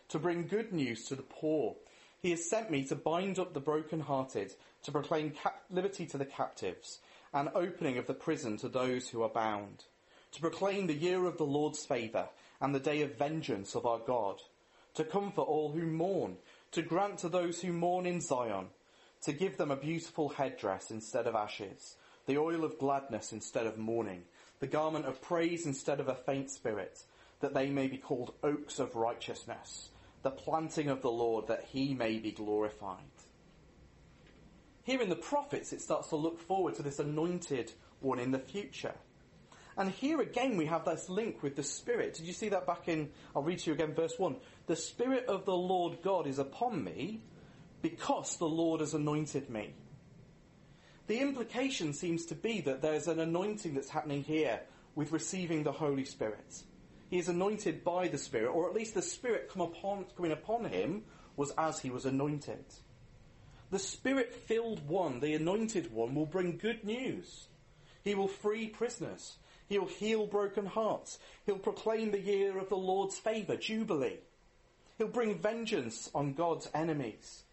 to 0.08 0.18
bring 0.18 0.46
good 0.46 0.72
news 0.72 1.06
to 1.06 1.14
the 1.14 1.22
poor. 1.22 1.76
He 2.20 2.30
has 2.30 2.48
sent 2.48 2.70
me 2.70 2.84
to 2.84 2.94
bind 2.94 3.38
up 3.38 3.54
the 3.54 3.60
brokenhearted, 3.60 4.52
to 4.84 4.92
proclaim 4.92 5.30
cap- 5.30 5.64
liberty 5.70 6.06
to 6.06 6.18
the 6.18 6.26
captives, 6.26 7.00
and 7.32 7.48
opening 7.54 7.98
of 7.98 8.06
the 8.06 8.14
prison 8.14 8.56
to 8.58 8.68
those 8.68 9.08
who 9.08 9.22
are 9.22 9.28
bound, 9.28 9.84
to 10.32 10.40
proclaim 10.40 10.86
the 10.86 10.94
year 10.94 11.24
of 11.26 11.38
the 11.38 11.46
Lord's 11.46 11.84
favour 11.84 12.28
and 12.60 12.74
the 12.74 12.80
day 12.80 13.02
of 13.02 13.16
vengeance 13.16 13.74
of 13.74 13.86
our 13.86 13.98
God, 13.98 14.40
to 14.94 15.04
comfort 15.04 15.42
all 15.42 15.72
who 15.72 15.86
mourn, 15.86 16.36
to 16.72 16.82
grant 16.82 17.18
to 17.18 17.28
those 17.28 17.60
who 17.62 17.72
mourn 17.72 18.06
in 18.06 18.20
Zion, 18.20 18.66
to 19.22 19.32
give 19.32 19.56
them 19.56 19.70
a 19.70 19.76
beautiful 19.76 20.28
headdress 20.28 20.90
instead 20.90 21.26
of 21.26 21.34
ashes, 21.34 21.96
the 22.26 22.38
oil 22.38 22.64
of 22.64 22.78
gladness 22.78 23.32
instead 23.32 23.66
of 23.66 23.78
mourning, 23.78 24.24
the 24.62 24.68
garment 24.68 25.06
of 25.06 25.20
praise 25.20 25.66
instead 25.66 25.98
of 25.98 26.06
a 26.06 26.14
faint 26.14 26.48
spirit, 26.48 27.02
that 27.40 27.52
they 27.52 27.68
may 27.68 27.88
be 27.88 27.96
called 27.98 28.32
oaks 28.44 28.78
of 28.78 28.94
righteousness, 28.94 29.90
the 30.22 30.30
planting 30.30 30.88
of 30.88 31.02
the 31.02 31.10
Lord 31.10 31.48
that 31.48 31.64
he 31.72 31.94
may 31.94 32.20
be 32.20 32.30
glorified. 32.30 32.98
Here 34.84 35.02
in 35.02 35.08
the 35.08 35.16
prophets, 35.16 35.72
it 35.72 35.82
starts 35.82 36.10
to 36.10 36.16
look 36.16 36.38
forward 36.38 36.76
to 36.76 36.82
this 36.84 37.00
anointed 37.00 37.72
one 37.98 38.20
in 38.20 38.30
the 38.30 38.38
future. 38.38 38.94
And 39.76 39.90
here 39.90 40.20
again, 40.20 40.56
we 40.56 40.66
have 40.66 40.84
this 40.84 41.08
link 41.08 41.42
with 41.42 41.56
the 41.56 41.64
Spirit. 41.64 42.14
Did 42.14 42.26
you 42.26 42.32
see 42.32 42.50
that 42.50 42.64
back 42.64 42.86
in, 42.86 43.10
I'll 43.34 43.42
read 43.42 43.58
to 43.60 43.70
you 43.70 43.74
again, 43.74 43.94
verse 43.94 44.14
1. 44.16 44.36
The 44.68 44.76
Spirit 44.76 45.26
of 45.26 45.44
the 45.44 45.56
Lord 45.56 46.02
God 46.04 46.28
is 46.28 46.38
upon 46.38 46.84
me 46.84 47.20
because 47.82 48.36
the 48.36 48.48
Lord 48.48 48.78
has 48.78 48.94
anointed 48.94 49.50
me. 49.50 49.74
The 51.06 51.18
implication 51.18 51.92
seems 51.92 52.26
to 52.26 52.34
be 52.34 52.60
that 52.62 52.82
there's 52.82 53.08
an 53.08 53.18
anointing 53.18 53.74
that's 53.74 53.90
happening 53.90 54.22
here 54.22 54.60
with 54.94 55.12
receiving 55.12 55.62
the 55.62 55.72
Holy 55.72 56.04
Spirit. 56.04 56.62
He 57.10 57.18
is 57.18 57.28
anointed 57.28 57.84
by 57.84 58.08
the 58.08 58.18
Spirit, 58.18 58.50
or 58.50 58.68
at 58.68 58.74
least 58.74 58.94
the 58.94 59.02
Spirit 59.02 59.50
come 59.52 59.62
upon, 59.62 60.06
coming 60.16 60.32
upon 60.32 60.64
him 60.64 61.02
was 61.36 61.52
as 61.58 61.80
he 61.80 61.90
was 61.90 62.06
anointed. 62.06 62.64
The 63.70 63.78
Spirit 63.78 64.34
filled 64.34 64.86
one, 64.86 65.20
the 65.20 65.34
anointed 65.34 65.92
one, 65.92 66.14
will 66.14 66.26
bring 66.26 66.58
good 66.58 66.84
news. 66.84 67.48
He 68.04 68.14
will 68.14 68.28
free 68.28 68.68
prisoners. 68.68 69.36
He'll 69.68 69.86
heal 69.86 70.26
broken 70.26 70.66
hearts. 70.66 71.18
He'll 71.46 71.58
proclaim 71.58 72.10
the 72.10 72.20
year 72.20 72.58
of 72.58 72.68
the 72.68 72.76
Lord's 72.76 73.18
favour, 73.18 73.56
Jubilee. 73.56 74.18
He'll 74.98 75.08
bring 75.08 75.38
vengeance 75.38 76.10
on 76.14 76.34
God's 76.34 76.68
enemies. 76.74 77.44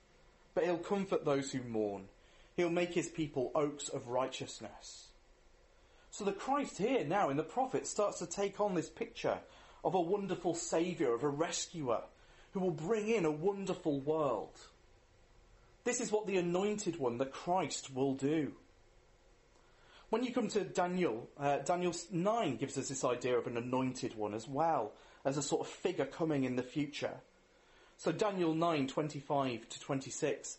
But 0.53 0.65
he'll 0.65 0.77
comfort 0.77 1.24
those 1.24 1.51
who 1.51 1.63
mourn. 1.63 2.10
He'll 2.60 2.70
make 2.70 2.94
his 2.94 3.08
people 3.08 3.54
oaks 3.56 3.88
of 3.88 4.10
righteousness. 4.10 5.08
So 6.12 6.25
the 6.25 6.34
Christ 6.34 6.78
here 6.78 7.06
now 7.06 7.30
in 7.30 7.38
the 7.38 7.42
prophet 7.44 7.88
starts 7.88 8.20
to 8.20 8.25
take 8.25 8.60
on 8.60 8.75
this 8.75 8.89
picture 8.89 9.38
of 9.82 9.94
a 9.94 10.01
wonderful 10.01 10.54
saviour, 10.56 11.16
of 11.16 11.24
a 11.24 11.30
rescuer, 11.30 12.01
who 12.51 12.60
will 12.60 12.72
bring 12.72 13.08
in 13.08 13.24
a 13.24 13.32
wonderful 13.32 14.01
world. 14.01 14.60
This 15.86 16.01
is 16.01 16.12
what 16.12 16.28
the 16.28 16.36
anointed 16.36 17.00
one, 17.00 17.18
the 17.18 17.25
Christ, 17.25 17.96
will 17.96 18.13
do. 18.13 18.51
When 20.10 20.25
you 20.25 20.34
come 20.34 20.50
to 20.50 20.66
Daniel, 20.66 21.30
uh, 21.39 21.60
Daniel 21.60 21.96
9 22.12 22.58
gives 22.58 22.78
us 22.78 22.89
this 22.89 23.06
idea 23.06 23.38
of 23.38 23.48
an 23.48 23.56
anointed 23.56 24.18
one 24.18 24.34
as 24.34 24.50
well, 24.50 24.92
as 25.24 25.38
a 25.38 25.42
sort 25.42 25.62
of 25.62 25.68
figure 25.70 26.04
coming 26.04 26.44
in 26.44 26.58
the 26.58 26.63
future. 26.63 27.22
So 27.96 28.12
Daniel 28.12 28.54
9, 28.54 28.86
25 28.88 29.70
to 29.70 29.80
26. 29.80 30.58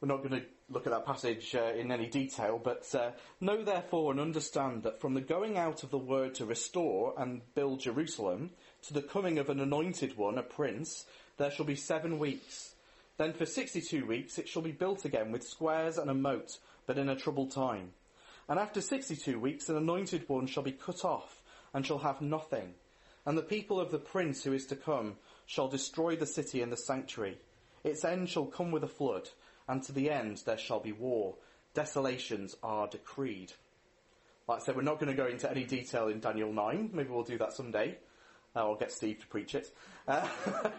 We're 0.00 0.08
not 0.08 0.18
going 0.18 0.42
to 0.42 0.46
look 0.68 0.86
at 0.86 0.92
that 0.92 1.06
passage 1.06 1.54
uh, 1.54 1.72
in 1.74 1.90
any 1.90 2.06
detail, 2.06 2.60
but 2.62 2.94
uh, 2.94 3.12
know 3.40 3.64
therefore 3.64 4.10
and 4.10 4.20
understand 4.20 4.82
that 4.82 5.00
from 5.00 5.14
the 5.14 5.22
going 5.22 5.56
out 5.56 5.82
of 5.82 5.90
the 5.90 5.98
word 5.98 6.34
to 6.34 6.44
restore 6.44 7.14
and 7.16 7.40
build 7.54 7.80
Jerusalem 7.80 8.50
to 8.82 8.92
the 8.92 9.00
coming 9.00 9.38
of 9.38 9.48
an 9.48 9.58
anointed 9.58 10.18
one, 10.18 10.36
a 10.36 10.42
prince, 10.42 11.06
there 11.38 11.50
shall 11.50 11.64
be 11.64 11.76
seven 11.76 12.18
weeks. 12.18 12.74
Then 13.16 13.32
for 13.32 13.46
62 13.46 14.04
weeks 14.04 14.38
it 14.38 14.48
shall 14.48 14.60
be 14.60 14.72
built 14.72 15.06
again 15.06 15.32
with 15.32 15.48
squares 15.48 15.96
and 15.96 16.10
a 16.10 16.14
moat, 16.14 16.58
but 16.86 16.98
in 16.98 17.08
a 17.08 17.16
troubled 17.16 17.52
time. 17.52 17.92
And 18.50 18.58
after 18.58 18.82
62 18.82 19.40
weeks 19.40 19.70
an 19.70 19.78
anointed 19.78 20.28
one 20.28 20.46
shall 20.46 20.62
be 20.62 20.72
cut 20.72 21.06
off 21.06 21.40
and 21.72 21.86
shall 21.86 21.98
have 21.98 22.20
nothing. 22.20 22.74
And 23.24 23.38
the 23.38 23.42
people 23.42 23.80
of 23.80 23.90
the 23.90 23.98
prince 23.98 24.44
who 24.44 24.52
is 24.52 24.66
to 24.66 24.76
come 24.76 25.16
shall 25.46 25.68
destroy 25.68 26.16
the 26.16 26.26
city 26.26 26.60
and 26.60 26.70
the 26.70 26.76
sanctuary. 26.76 27.38
Its 27.82 28.04
end 28.04 28.28
shall 28.28 28.46
come 28.46 28.70
with 28.70 28.84
a 28.84 28.88
flood, 28.88 29.30
and 29.68 29.82
to 29.84 29.92
the 29.92 30.10
end 30.10 30.42
there 30.46 30.58
shall 30.58 30.80
be 30.80 30.92
war. 30.92 31.34
Desolations 31.74 32.56
are 32.62 32.86
decreed. 32.86 33.52
Like 34.48 34.62
I 34.62 34.64
said, 34.64 34.76
we're 34.76 34.82
not 34.82 35.00
going 35.00 35.14
to 35.14 35.22
go 35.22 35.28
into 35.28 35.50
any 35.50 35.64
detail 35.64 36.08
in 36.08 36.20
Daniel 36.20 36.52
9. 36.52 36.90
Maybe 36.92 37.10
we'll 37.10 37.24
do 37.24 37.38
that 37.38 37.52
someday. 37.52 37.98
Uh, 38.54 38.60
I'll 38.60 38.76
get 38.76 38.92
Steve 38.92 39.20
to 39.20 39.26
preach 39.26 39.54
it. 39.54 39.70
Uh, 40.06 40.26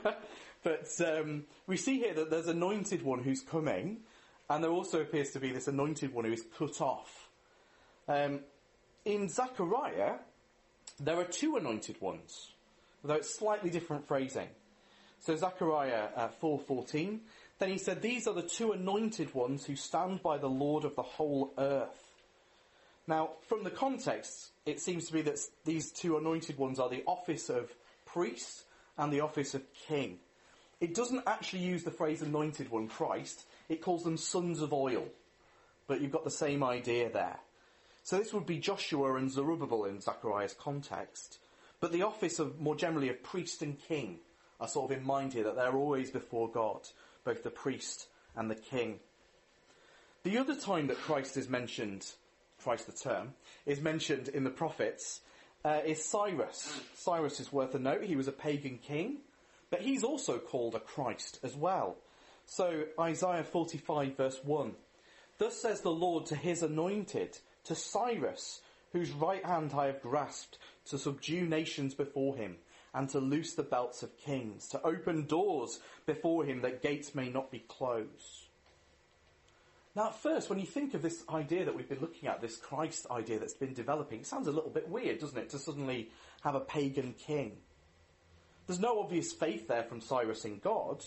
but 0.64 0.88
um, 1.06 1.46
we 1.68 1.76
see 1.78 1.98
here 2.00 2.14
that 2.14 2.30
there's 2.30 2.48
anointed 2.48 3.04
one 3.04 3.22
who's 3.22 3.42
coming, 3.42 3.98
and 4.50 4.64
there 4.64 4.72
also 4.72 5.02
appears 5.02 5.32
to 5.32 5.40
be 5.40 5.52
this 5.52 5.68
anointed 5.68 6.14
one 6.14 6.26
who 6.26 6.32
is 6.32 6.44
cut 6.58 6.80
off. 6.82 7.30
Um, 8.08 8.40
in 9.04 9.28
Zechariah, 9.28 10.16
there 11.00 11.18
are 11.18 11.26
two 11.26 11.58
anointed 11.58 12.00
ones, 12.02 12.52
though 13.04 13.16
it's 13.16 13.38
slightly 13.38 13.70
different 13.70 14.08
phrasing. 14.08 14.48
So 15.20 15.36
Zechariah 15.36 16.08
uh, 16.16 16.30
4.14, 16.42 17.20
then 17.60 17.70
he 17.70 17.78
said, 17.78 18.02
These 18.02 18.28
are 18.28 18.34
the 18.34 18.42
two 18.42 18.72
anointed 18.72 19.34
ones 19.34 19.66
who 19.66 19.76
stand 19.76 20.22
by 20.22 20.38
the 20.38 20.50
Lord 20.50 20.86
of 20.86 20.96
the 20.96 21.02
whole 21.02 21.54
earth. 21.58 22.04
Now, 23.08 23.32
from 23.48 23.64
the 23.64 23.72
context, 23.72 24.50
it 24.66 24.80
seems 24.80 25.08
to 25.08 25.14
be 25.14 25.22
that 25.24 25.40
these 25.66 25.92
two 25.92 26.18
anointed 26.18 26.58
ones 26.58 26.80
are 26.80 26.90
the 26.90 27.04
office 27.08 27.50
of 27.50 27.74
priest 28.06 28.66
and 28.98 29.12
the 29.12 29.22
office 29.22 29.54
of 29.54 29.64
king. 29.88 30.20
It 30.80 30.94
doesn't 30.94 31.24
actually 31.26 31.64
use 31.64 31.84
the 31.84 31.92
phrase 31.92 32.22
anointed 32.22 32.70
one, 32.70 32.88
Christ. 32.88 33.46
It 33.70 33.82
calls 33.82 34.04
them 34.04 34.18
sons 34.18 34.62
of 34.62 34.74
oil. 34.74 35.06
But 35.88 36.02
you've 36.02 36.12
got 36.12 36.26
the 36.26 36.32
same 36.32 36.64
idea 36.64 37.10
there. 37.10 37.40
So 38.04 38.18
this 38.18 38.34
would 38.34 38.46
be 38.46 38.60
Joshua 38.60 39.16
and 39.16 39.32
Zerubbabel 39.32 39.86
in 39.86 40.02
Zechariah's 40.02 40.54
context. 40.54 41.40
But 41.80 41.92
the 41.92 42.04
office 42.04 42.40
of, 42.40 42.60
more 42.60 42.76
generally, 42.76 43.10
of 43.10 43.24
priest 43.24 43.62
and 43.62 43.80
king 43.80 44.20
are 44.60 44.68
sort 44.68 44.92
of 44.92 44.98
in 44.98 45.06
mind 45.06 45.34
here, 45.34 45.44
that 45.44 45.56
they're 45.56 45.76
always 45.76 46.12
before 46.12 46.50
God, 46.50 46.82
both 47.28 47.44
the 47.44 47.50
priest 47.50 48.08
and 48.38 48.50
the 48.50 48.56
king. 48.56 49.00
The 50.24 50.38
other 50.38 50.56
time 50.56 50.88
that 50.88 50.98
Christ 50.98 51.36
is 51.36 51.50
mentioned, 51.50 52.06
Christ 52.64 52.86
the 52.86 52.94
term, 52.94 53.34
is 53.66 53.82
mentioned 53.82 54.30
in 54.30 54.46
the 54.46 54.50
prophets 54.50 55.20
uh, 55.66 55.82
is 55.86 56.06
Cyrus. 56.06 56.80
Cyrus 56.96 57.42
is 57.42 57.52
worth 57.52 57.76
a 57.76 57.80
note. 57.80 58.04
He 58.04 58.16
was 58.16 58.30
a 58.30 58.32
pagan 58.32 58.78
king, 58.78 59.18
but 59.70 59.82
he's 59.82 60.06
also 60.06 60.40
called 60.40 60.76
a 60.76 60.80
Christ 60.80 61.40
as 61.44 61.54
well. 61.54 61.98
So 62.46 62.86
Isaiah 62.98 63.44
45 63.44 64.16
verse 64.16 64.40
1. 64.46 64.72
Thus 65.38 65.62
says 65.62 65.82
the 65.82 65.92
Lord 65.92 66.28
to 66.28 66.36
his 66.38 66.64
anointed, 66.64 67.38
to 67.66 67.76
Cyrus, 67.76 68.62
whose 68.94 69.12
right 69.12 69.46
hand 69.46 69.74
I 69.76 69.88
have 69.88 70.02
grasped, 70.02 70.60
to 70.86 70.98
subdue 70.98 71.46
nations 71.46 71.94
before 71.94 72.38
him, 72.38 72.56
and 72.98 73.08
to 73.10 73.20
loose 73.20 73.54
the 73.54 73.62
belts 73.62 74.02
of 74.02 74.18
kings, 74.18 74.68
to 74.70 74.82
open 74.82 75.28
doors 75.28 75.80
before 76.08 76.44
him 76.44 76.62
that 76.62 76.82
gates 76.82 77.14
may 77.14 77.30
not 77.30 77.52
be 77.52 77.60
closed. 77.60 78.48
Now, 79.96 80.08
at 80.08 80.16
first, 80.16 80.50
when 80.50 80.58
you 80.58 80.66
think 80.66 80.96
of 80.96 81.04
this 81.04 81.24
idea 81.30 81.66
that 81.66 81.76
we've 81.76 81.88
been 81.88 82.02
looking 82.02 82.28
at, 82.28 82.42
this 82.42 82.58
Christ 82.58 83.06
idea 83.12 83.38
that's 83.38 83.54
been 83.54 83.76
developing, 83.76 84.22
it 84.22 84.26
sounds 84.26 84.48
a 84.48 84.52
little 84.52 84.72
bit 84.72 84.90
weird, 84.90 85.20
doesn't 85.20 85.38
it, 85.38 85.50
to 85.52 85.60
suddenly 85.60 86.10
have 86.42 86.56
a 86.56 86.60
pagan 86.60 87.14
king? 87.14 87.58
There's 88.66 88.80
no 88.80 89.00
obvious 89.00 89.32
faith 89.32 89.68
there 89.68 89.84
from 89.84 90.02
Cyrus 90.02 90.44
in 90.44 90.58
God, 90.58 91.06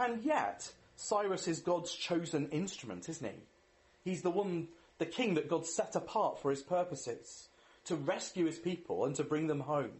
and 0.00 0.24
yet, 0.24 0.72
Cyrus 0.96 1.46
is 1.46 1.60
God's 1.60 1.92
chosen 1.92 2.48
instrument, 2.48 3.08
isn't 3.08 3.26
he? 3.26 4.10
He's 4.10 4.22
the 4.22 4.30
one 4.30 4.66
the 4.98 5.06
king 5.06 5.34
that 5.34 5.48
God 5.48 5.66
set 5.66 5.94
apart 5.94 6.42
for 6.42 6.50
his 6.50 6.62
purposes, 6.62 7.48
to 7.84 7.94
rescue 7.94 8.46
his 8.46 8.58
people 8.58 9.04
and 9.04 9.14
to 9.14 9.22
bring 9.22 9.46
them 9.46 9.60
home. 9.60 9.92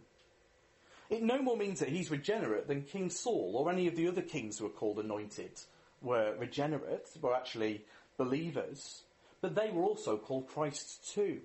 It 1.10 1.22
no 1.22 1.42
more 1.42 1.56
means 1.56 1.80
that 1.80 1.88
he's 1.88 2.10
regenerate 2.10 2.68
than 2.68 2.82
King 2.82 3.10
Saul 3.10 3.54
or 3.56 3.70
any 3.70 3.88
of 3.88 3.96
the 3.96 4.06
other 4.06 4.22
kings 4.22 4.58
who 4.58 4.66
are 4.66 4.70
called 4.70 5.00
anointed 5.00 5.60
were 6.00 6.34
regenerate, 6.38 7.08
were 7.20 7.34
actually 7.34 7.84
believers, 8.16 9.02
but 9.40 9.56
they 9.56 9.70
were 9.70 9.82
also 9.82 10.16
called 10.16 10.46
Christ 10.46 11.12
too. 11.12 11.40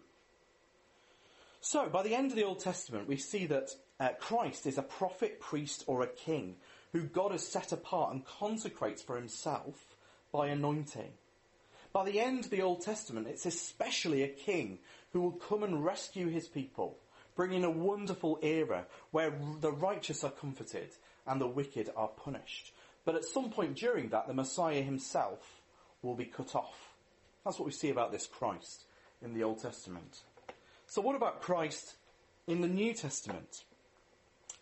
So, 1.62 1.90
by 1.90 2.04
the 2.04 2.14
end 2.14 2.30
of 2.30 2.38
the 2.38 2.44
Old 2.44 2.60
Testament, 2.60 3.08
we 3.08 3.18
see 3.18 3.48
that 3.48 3.72
uh, 4.00 4.10
Christ 4.20 4.68
is 4.68 4.78
a 4.78 4.84
prophet, 4.84 5.40
priest, 5.40 5.84
or 5.88 6.04
a 6.04 6.08
king 6.08 6.58
who 6.92 7.02
God 7.02 7.32
has 7.32 7.46
set 7.46 7.72
apart 7.72 8.14
and 8.14 8.24
consecrates 8.24 9.02
for 9.02 9.16
himself 9.16 9.96
by 10.32 10.48
anointing. 10.48 11.12
By 11.92 12.06
the 12.06 12.20
end 12.20 12.46
of 12.46 12.52
the 12.52 12.62
Old 12.62 12.82
Testament, 12.82 13.28
it's 13.28 13.48
especially 13.48 14.22
a 14.22 14.28
king 14.28 14.80
who 15.12 15.22
will 15.22 15.32
come 15.32 15.64
and 15.64 15.84
rescue 15.84 16.28
his 16.28 16.48
people, 16.48 17.00
bringing 17.36 17.64
a 17.64 17.70
wonderful 17.70 18.40
era 18.42 18.86
where 19.12 19.34
the 19.60 19.72
righteous 19.72 20.24
are 20.24 20.32
comforted 20.32 20.90
and 21.28 21.40
the 21.40 21.48
wicked 21.48 21.90
are 21.96 22.08
punished. 22.08 22.74
But 23.04 23.16
at 23.16 23.26
some 23.26 23.50
point 23.50 23.76
during 23.76 24.10
that, 24.10 24.28
the 24.28 24.34
Messiah 24.34 24.82
himself 24.82 25.62
will 26.02 26.16
be 26.16 26.26
cut 26.26 26.56
off. 26.56 26.94
That's 27.44 27.60
what 27.60 27.66
we 27.66 27.72
see 27.72 27.90
about 27.90 28.12
this 28.12 28.26
Christ 28.26 28.86
in 29.22 29.34
the 29.34 29.44
Old 29.44 29.62
Testament. 29.62 30.22
So 30.88 31.02
what 31.02 31.16
about 31.16 31.42
Christ 31.42 31.96
in 32.48 32.62
the 32.62 32.68
New 32.68 32.94
Testament? 32.94 33.64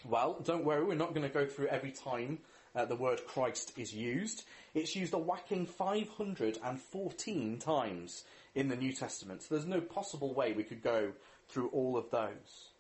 Well, 0.05 0.41
don't 0.43 0.65
worry, 0.65 0.83
we're 0.83 0.95
not 0.95 1.13
going 1.13 1.27
to 1.27 1.33
go 1.33 1.45
through 1.45 1.67
every 1.67 1.91
time 1.91 2.39
uh, 2.75 2.85
the 2.85 2.95
word 2.95 3.25
Christ 3.27 3.71
is 3.77 3.93
used. 3.93 4.43
It's 4.73 4.95
used 4.95 5.13
a 5.13 5.17
whacking 5.17 5.65
514 5.65 7.59
times 7.59 8.23
in 8.55 8.67
the 8.67 8.75
New 8.75 8.93
Testament. 8.93 9.43
So 9.43 9.55
there's 9.55 9.67
no 9.67 9.81
possible 9.81 10.33
way 10.33 10.53
we 10.53 10.63
could 10.63 10.83
go 10.83 11.13
through 11.49 11.69
all 11.69 11.97
of 11.97 12.09
those. 12.11 12.71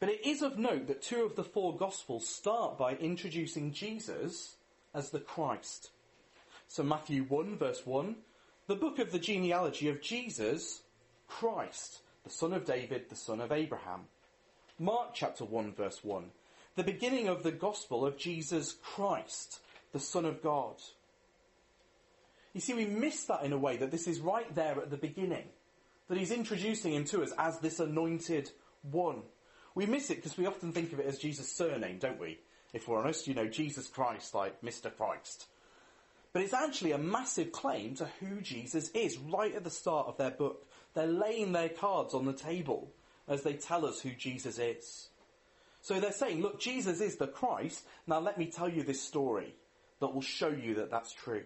But 0.00 0.08
it 0.08 0.26
is 0.26 0.42
of 0.42 0.58
note 0.58 0.86
that 0.88 1.02
two 1.02 1.24
of 1.24 1.36
the 1.36 1.44
four 1.44 1.76
Gospels 1.76 2.28
start 2.28 2.76
by 2.76 2.94
introducing 2.96 3.72
Jesus 3.72 4.56
as 4.92 5.10
the 5.10 5.20
Christ. 5.20 5.90
So 6.68 6.82
Matthew 6.82 7.24
1 7.24 7.56
verse 7.56 7.86
1, 7.86 8.16
the 8.66 8.76
book 8.76 8.98
of 8.98 9.12
the 9.12 9.18
genealogy 9.18 9.88
of 9.88 10.00
Jesus, 10.00 10.82
Christ, 11.28 12.00
the 12.24 12.30
son 12.30 12.52
of 12.52 12.64
David, 12.64 13.08
the 13.08 13.16
son 13.16 13.40
of 13.40 13.52
Abraham. 13.52 14.02
Mark 14.78 15.10
chapter 15.14 15.44
1 15.44 15.74
verse 15.74 16.02
1, 16.02 16.24
the 16.76 16.82
beginning 16.82 17.28
of 17.28 17.42
the 17.42 17.52
gospel 17.52 18.04
of 18.04 18.16
Jesus 18.16 18.72
Christ, 18.82 19.60
the 19.92 20.00
Son 20.00 20.24
of 20.24 20.42
God. 20.42 20.74
You 22.52 22.60
see, 22.60 22.74
we 22.74 22.86
miss 22.86 23.24
that 23.24 23.44
in 23.44 23.52
a 23.52 23.58
way 23.58 23.76
that 23.76 23.90
this 23.90 24.06
is 24.06 24.20
right 24.20 24.52
there 24.54 24.80
at 24.80 24.90
the 24.90 24.96
beginning, 24.96 25.44
that 26.08 26.18
he's 26.18 26.30
introducing 26.30 26.92
him 26.94 27.04
to 27.06 27.22
us 27.22 27.32
as 27.38 27.58
this 27.58 27.80
anointed 27.80 28.50
one. 28.82 29.22
We 29.74 29.86
miss 29.86 30.10
it 30.10 30.16
because 30.16 30.36
we 30.36 30.46
often 30.46 30.72
think 30.72 30.92
of 30.92 31.00
it 31.00 31.06
as 31.06 31.18
Jesus' 31.18 31.50
surname, 31.50 31.98
don't 31.98 32.20
we? 32.20 32.38
If 32.72 32.88
we're 32.88 32.98
honest, 32.98 33.26
you 33.26 33.34
know, 33.34 33.48
Jesus 33.48 33.86
Christ, 33.88 34.34
like 34.34 34.60
Mr. 34.62 34.94
Christ. 34.94 35.46
But 36.32 36.42
it's 36.42 36.52
actually 36.52 36.92
a 36.92 36.98
massive 36.98 37.52
claim 37.52 37.94
to 37.94 38.08
who 38.20 38.40
Jesus 38.40 38.90
is 38.90 39.16
right 39.18 39.54
at 39.54 39.64
the 39.64 39.70
start 39.70 40.08
of 40.08 40.16
their 40.16 40.32
book. 40.32 40.66
They're 40.94 41.06
laying 41.06 41.52
their 41.52 41.68
cards 41.68 42.12
on 42.12 42.24
the 42.24 42.32
table 42.32 42.90
as 43.28 43.42
they 43.42 43.54
tell 43.54 43.86
us 43.86 44.00
who 44.00 44.10
Jesus 44.10 44.58
is. 44.58 45.08
So 45.80 46.00
they're 46.00 46.12
saying, 46.12 46.42
look, 46.42 46.60
Jesus 46.60 47.00
is 47.00 47.16
the 47.16 47.26
Christ. 47.26 47.84
Now 48.06 48.18
let 48.18 48.38
me 48.38 48.46
tell 48.46 48.68
you 48.68 48.82
this 48.82 49.00
story 49.00 49.54
that 50.00 50.12
will 50.12 50.22
show 50.22 50.48
you 50.48 50.74
that 50.76 50.90
that's 50.90 51.12
true. 51.12 51.44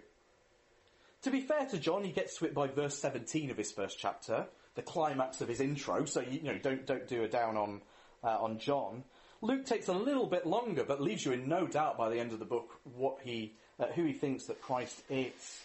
To 1.22 1.30
be 1.30 1.40
fair 1.40 1.66
to 1.66 1.78
John, 1.78 2.04
he 2.04 2.12
gets 2.12 2.38
to 2.38 2.44
it 2.44 2.54
by 2.54 2.68
verse 2.68 2.96
17 2.98 3.50
of 3.50 3.56
his 3.56 3.72
first 3.72 3.98
chapter, 3.98 4.46
the 4.76 4.82
climax 4.82 5.40
of 5.40 5.48
his 5.48 5.60
intro. 5.60 6.04
So 6.04 6.20
you, 6.20 6.42
know, 6.42 6.58
don't 6.58 6.86
don't 6.86 7.08
do 7.08 7.24
a 7.24 7.28
down 7.28 7.56
on 7.56 7.82
uh, 8.22 8.38
on 8.40 8.58
John. 8.58 9.04
Luke 9.40 9.66
takes 9.66 9.88
a 9.88 9.92
little 9.92 10.26
bit 10.26 10.46
longer, 10.46 10.84
but 10.84 11.00
leaves 11.00 11.24
you 11.24 11.32
in 11.32 11.48
no 11.48 11.66
doubt 11.66 11.96
by 11.96 12.08
the 12.08 12.18
end 12.18 12.32
of 12.32 12.38
the 12.38 12.44
book 12.44 12.70
what 12.84 13.18
he 13.22 13.54
uh, 13.78 13.86
who 13.86 14.04
he 14.04 14.12
thinks 14.12 14.44
that 14.44 14.62
Christ 14.62 15.02
is. 15.10 15.62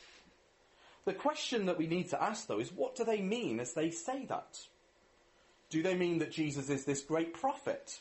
The 1.06 1.14
question 1.14 1.66
that 1.66 1.78
we 1.78 1.88
need 1.88 2.10
to 2.12 2.24
ask, 2.24 2.48
though, 2.48 2.60
is 2.60 2.72
what 2.72 2.96
do 2.96 3.04
they 3.04 3.22
mean 3.22 3.60
as 3.60 3.74
they 3.74 3.90
say 3.90 4.26
that? 4.26 4.60
Do 5.70 5.84
they 5.84 5.96
mean 5.96 6.20
that 6.20 6.32
Jesus 6.32 6.70
is 6.70 6.86
this 6.86 7.02
great 7.02 7.34
prophet? 7.34 8.00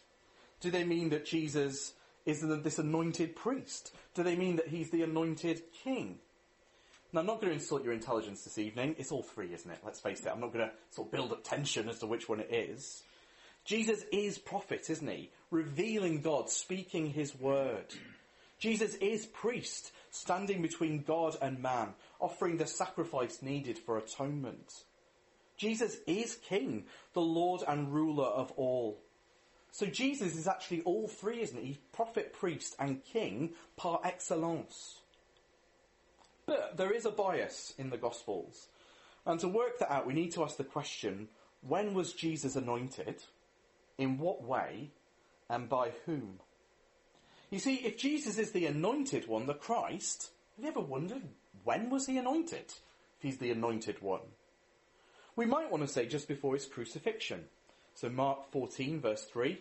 Do 0.60 0.70
they 0.70 0.84
mean 0.84 1.08
that 1.08 1.26
Jesus 1.26 1.94
is 2.24 2.42
this 2.62 2.78
anointed 2.78 3.34
priest? 3.34 3.92
Do 4.14 4.22
they 4.22 4.36
mean 4.36 4.56
that 4.56 4.68
he's 4.68 4.90
the 4.90 5.02
anointed 5.02 5.62
king? 5.72 6.18
Now, 7.12 7.20
I'm 7.20 7.26
not 7.26 7.40
going 7.40 7.48
to 7.48 7.58
insult 7.58 7.84
your 7.84 7.92
intelligence 7.92 8.42
this 8.42 8.56
evening. 8.56 8.94
It's 8.98 9.12
all 9.12 9.22
three, 9.22 9.52
isn't 9.52 9.70
it? 9.70 9.80
Let's 9.84 10.00
face 10.00 10.20
it. 10.20 10.28
I'm 10.28 10.40
not 10.40 10.52
going 10.52 10.66
to 10.66 10.72
sort 10.90 11.08
of 11.08 11.12
build 11.12 11.32
up 11.32 11.44
tension 11.44 11.88
as 11.90 11.98
to 11.98 12.06
which 12.06 12.28
one 12.28 12.40
it 12.40 12.50
is. 12.50 13.02
Jesus 13.64 14.02
is 14.10 14.38
prophet, 14.38 14.88
isn't 14.88 15.08
he? 15.08 15.30
Revealing 15.50 16.22
God, 16.22 16.48
speaking 16.48 17.10
his 17.10 17.38
word. 17.38 17.84
Jesus 18.58 18.94
is 18.94 19.26
priest, 19.26 19.92
standing 20.10 20.62
between 20.62 21.02
God 21.02 21.36
and 21.42 21.60
man, 21.60 21.94
offering 22.18 22.56
the 22.56 22.66
sacrifice 22.66 23.42
needed 23.42 23.78
for 23.78 23.98
atonement. 23.98 24.72
Jesus 25.58 25.98
is 26.06 26.36
king, 26.48 26.84
the 27.12 27.20
Lord 27.20 27.62
and 27.68 27.92
ruler 27.92 28.24
of 28.24 28.52
all. 28.52 28.98
So 29.70 29.86
Jesus 29.86 30.34
is 30.36 30.48
actually 30.48 30.82
all 30.82 31.08
three, 31.08 31.42
isn't 31.42 31.62
he? 31.62 31.78
Prophet, 31.92 32.32
priest, 32.32 32.74
and 32.78 33.04
king 33.04 33.50
par 33.76 34.00
excellence. 34.02 35.01
But 36.46 36.76
there 36.76 36.92
is 36.92 37.06
a 37.06 37.10
bias 37.10 37.74
in 37.78 37.90
the 37.90 37.96
Gospels. 37.96 38.68
And 39.24 39.38
to 39.40 39.48
work 39.48 39.78
that 39.78 39.92
out, 39.92 40.06
we 40.06 40.14
need 40.14 40.32
to 40.32 40.42
ask 40.42 40.56
the 40.56 40.64
question, 40.64 41.28
when 41.60 41.94
was 41.94 42.12
Jesus 42.12 42.56
anointed? 42.56 43.22
In 43.98 44.18
what 44.18 44.42
way? 44.42 44.90
And 45.48 45.68
by 45.68 45.92
whom? 46.06 46.40
You 47.50 47.58
see, 47.58 47.76
if 47.76 47.98
Jesus 47.98 48.38
is 48.38 48.52
the 48.52 48.66
anointed 48.66 49.28
one, 49.28 49.46
the 49.46 49.54
Christ, 49.54 50.30
have 50.56 50.64
you 50.64 50.70
ever 50.70 50.80
wondered 50.80 51.22
when 51.64 51.90
was 51.90 52.06
he 52.06 52.18
anointed? 52.18 52.64
If 52.66 53.22
he's 53.22 53.38
the 53.38 53.50
anointed 53.50 54.00
one. 54.00 54.22
We 55.36 55.46
might 55.46 55.70
want 55.70 55.86
to 55.86 55.92
say 55.92 56.06
just 56.06 56.28
before 56.28 56.54
his 56.54 56.66
crucifixion. 56.66 57.44
So 57.94 58.08
Mark 58.08 58.50
14 58.50 59.00
verse 59.00 59.24
3. 59.24 59.58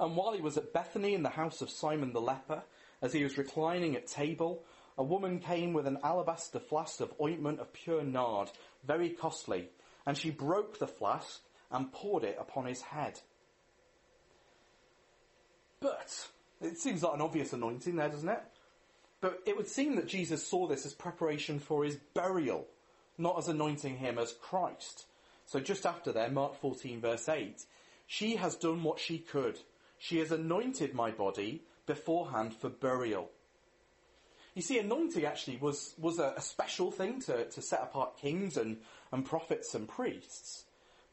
And 0.00 0.16
while 0.16 0.32
he 0.32 0.40
was 0.40 0.56
at 0.56 0.72
Bethany 0.72 1.14
in 1.14 1.22
the 1.22 1.28
house 1.28 1.60
of 1.60 1.70
Simon 1.70 2.12
the 2.12 2.20
leper, 2.20 2.62
as 3.00 3.12
he 3.12 3.22
was 3.22 3.38
reclining 3.38 3.94
at 3.94 4.06
table, 4.06 4.64
a 4.98 5.02
woman 5.02 5.38
came 5.38 5.72
with 5.72 5.86
an 5.86 5.98
alabaster 6.04 6.60
flask 6.60 7.00
of 7.00 7.14
ointment 7.20 7.60
of 7.60 7.72
pure 7.72 8.02
nard, 8.02 8.50
very 8.84 9.10
costly, 9.10 9.68
and 10.06 10.16
she 10.16 10.30
broke 10.30 10.78
the 10.78 10.86
flask 10.86 11.40
and 11.70 11.92
poured 11.92 12.24
it 12.24 12.36
upon 12.38 12.66
his 12.66 12.82
head. 12.82 13.20
But, 15.80 16.28
it 16.60 16.78
seems 16.78 17.02
like 17.02 17.14
an 17.14 17.22
obvious 17.22 17.52
anointing 17.52 17.96
there, 17.96 18.08
doesn't 18.08 18.28
it? 18.28 18.42
But 19.20 19.40
it 19.46 19.56
would 19.56 19.68
seem 19.68 19.96
that 19.96 20.08
Jesus 20.08 20.46
saw 20.46 20.66
this 20.66 20.84
as 20.84 20.92
preparation 20.92 21.58
for 21.58 21.84
his 21.84 21.96
burial, 22.14 22.66
not 23.16 23.38
as 23.38 23.48
anointing 23.48 23.98
him 23.98 24.18
as 24.18 24.32
Christ. 24.32 25.06
So 25.46 25.60
just 25.60 25.86
after 25.86 26.12
there, 26.12 26.30
Mark 26.30 26.56
14 26.56 27.00
verse 27.00 27.28
8, 27.28 27.64
she 28.06 28.36
has 28.36 28.56
done 28.56 28.82
what 28.82 28.98
she 28.98 29.18
could. 29.18 29.58
She 29.98 30.18
has 30.18 30.32
anointed 30.32 30.94
my 30.94 31.10
body 31.10 31.62
beforehand 31.86 32.54
for 32.54 32.68
burial. 32.68 33.30
You 34.54 34.62
see, 34.62 34.78
anointing 34.78 35.24
actually 35.24 35.56
was, 35.56 35.94
was 35.98 36.18
a, 36.18 36.34
a 36.36 36.42
special 36.42 36.90
thing 36.90 37.20
to, 37.22 37.46
to 37.46 37.62
set 37.62 37.82
apart 37.82 38.18
kings 38.18 38.56
and, 38.56 38.78
and 39.10 39.24
prophets 39.24 39.74
and 39.74 39.88
priests. 39.88 40.64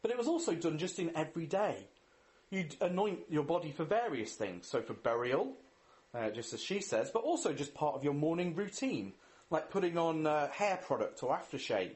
But 0.02 0.12
it 0.12 0.18
was 0.18 0.28
also 0.28 0.56
done 0.56 0.78
just 0.78 1.00
in 1.00 1.16
every 1.16 1.46
day. 1.46 1.88
You'd 2.50 2.76
anoint 2.82 3.20
your 3.30 3.44
body 3.44 3.72
for 3.72 3.86
various 3.86 4.34
things. 4.34 4.68
So 4.68 4.82
for 4.82 4.94
burial, 4.94 5.54
uh, 6.14 6.32
just 6.32 6.54
as 6.54 6.62
she 6.62 6.82
says, 6.82 7.12
but 7.14 7.24
also 7.24 7.54
just 7.54 7.74
part 7.74 7.96
of 7.96 8.04
your 8.04 8.14
morning 8.14 8.56
routine, 8.56 9.14
like 9.50 9.70
putting 9.70 9.98
on 9.98 10.26
uh, 10.26 10.50
hair 10.50 10.78
product 10.78 11.24
or 11.24 11.38
aftershave. 11.38 11.92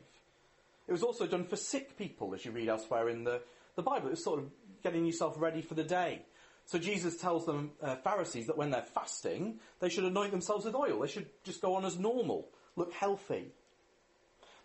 It 0.88 0.92
was 0.92 1.04
also 1.04 1.26
done 1.26 1.46
for 1.46 1.56
sick 1.56 1.98
people, 1.98 2.34
as 2.34 2.46
you 2.46 2.52
read 2.52 2.70
elsewhere 2.70 3.10
in 3.10 3.24
the, 3.24 3.42
the 3.76 3.82
Bible. 3.82 4.08
It 4.08 4.12
was 4.12 4.24
sort 4.24 4.40
of 4.40 4.50
getting 4.84 5.06
yourself 5.06 5.36
ready 5.40 5.62
for 5.62 5.76
the 5.76 5.84
day. 5.84 6.24
So 6.66 6.80
Jesus 6.80 7.18
tells 7.18 7.46
them, 7.46 7.72
uh, 7.82 7.98
Pharisees, 7.98 8.48
that 8.48 8.58
when 8.58 8.72
they're 8.72 8.82
fasting, 8.82 9.60
they 9.80 9.90
should 9.90 10.06
anoint 10.06 10.32
themselves 10.32 10.66
with 10.66 10.76
oil. 10.76 11.00
They 11.00 11.08
should 11.08 11.30
just 11.44 11.62
go 11.62 11.76
on 11.76 11.86
as 11.86 12.00
normal, 12.00 12.50
look 12.76 12.94
healthy. 12.94 13.52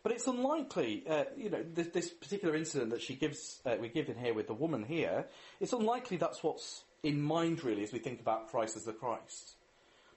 But 0.03 0.13
it's 0.13 0.27
unlikely, 0.27 1.05
uh, 1.09 1.25
you 1.37 1.51
know, 1.51 1.65
this, 1.75 1.89
this, 1.89 2.09
particular 2.09 2.55
incident 2.55 2.91
that 2.91 3.03
she 3.03 3.15
gives, 3.15 3.61
uh, 3.67 3.77
we 3.81 3.89
give 3.89 4.09
in 4.09 4.17
here 4.17 4.33
with 4.33 4.47
the 4.47 4.55
woman 4.55 4.85
here, 4.85 5.27
it's 5.61 5.73
unlikely 5.73 6.17
that's 6.17 6.43
what's 6.43 6.85
in 7.03 7.21
mind 7.21 7.65
really 7.65 7.83
as 7.83 7.93
we 7.93 7.99
think 7.99 8.21
about 8.21 8.49
Christ 8.49 8.77
as 8.77 8.85
the 8.85 8.93
Christ. 8.93 9.57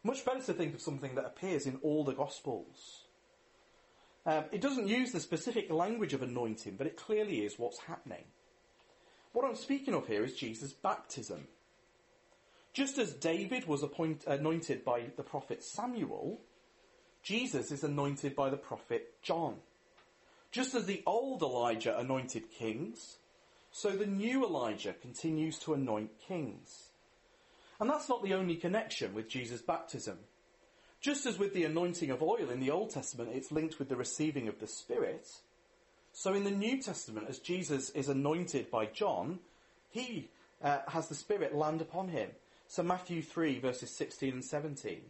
Much 0.04 0.24
better 0.24 0.41
to 0.41 0.54
think 0.54 0.76
of 0.76 0.82
something 0.82 1.15
that 1.15 1.26
appears 1.26 1.65
in 1.65 1.78
all 1.82 2.04
the 2.04 2.13
Gospels. 2.13 3.06
Um, 4.26 4.46
it 4.52 4.62
doesn't 4.62 4.88
use 4.88 5.12
the 5.12 5.20
specific 5.20 5.72
language 5.72 6.13
of 6.13 6.22
anointing, 6.22 6.76
but 6.78 6.88
it 6.88 6.96
clearly 6.96 7.44
is 7.44 7.58
what's 7.58 7.80
happening. 7.80 8.24
What 9.34 9.46
I'm 9.46 9.56
speaking 9.56 9.94
of 9.94 10.08
here 10.08 10.24
is 10.24 10.36
Jesus' 10.36 10.74
baptism. 10.74 11.48
Just 12.73 12.97
as 12.97 13.13
David 13.13 13.67
was 13.67 13.84
appoint, 13.84 14.23
anointed 14.25 14.86
by 14.86 15.07
the 15.15 15.23
prophet 15.23 15.63
Samuel, 15.63 16.39
Jesus 17.23 17.71
is 17.71 17.84
anointed 17.84 18.36
by 18.36 18.49
the 18.49 18.57
prophet 18.57 19.13
John. 19.21 19.57
Just 20.51 20.75
as 20.75 20.86
the 20.86 21.03
old 21.05 21.41
Elijah 21.41 21.97
anointed 21.97 22.49
kings, 22.51 23.17
so 23.71 23.89
the 23.91 24.05
new 24.05 24.45
Elijah 24.45 24.93
continues 24.93 25.60
to 25.60 25.73
anoint 25.73 26.12
kings. 26.27 26.89
And 27.79 27.89
that's 27.89 28.10
not 28.10 28.23
the 28.23 28.34
only 28.34 28.55
connection 28.55 29.13
with 29.13 29.29
Jesus' 29.29 29.62
baptism. 29.62 30.19
Just 30.99 31.25
as 31.25 31.39
with 31.39 31.53
the 31.53 31.63
anointing 31.63 32.12
of 32.12 32.21
oil 32.21 32.49
in 32.49 32.60
the 32.60 32.69
Old 32.69 32.91
Testament, 32.91 33.31
it's 33.34 33.51
linked 33.51 33.79
with 33.79 33.89
the 33.89 33.95
receiving 33.95 34.47
of 34.47 34.60
the 34.60 34.67
Spirit, 34.67 35.27
so 36.13 36.34
in 36.34 36.43
the 36.43 36.51
New 36.51 36.81
Testament, 36.81 37.27
as 37.29 37.39
Jesus 37.39 37.89
is 37.91 38.10
anointed 38.10 38.69
by 38.69 38.86
John, 38.86 39.39
he 39.89 40.29
uh, 40.62 40.79
has 40.88 41.07
the 41.07 41.15
Spirit 41.15 41.55
land 41.55 41.81
upon 41.81 42.10
him. 42.10 42.29
So 42.71 42.84
Matthew 42.84 43.21
3 43.21 43.60
verses 43.60 43.93
16 43.97 44.31
and 44.31 44.45
17. 44.45 45.01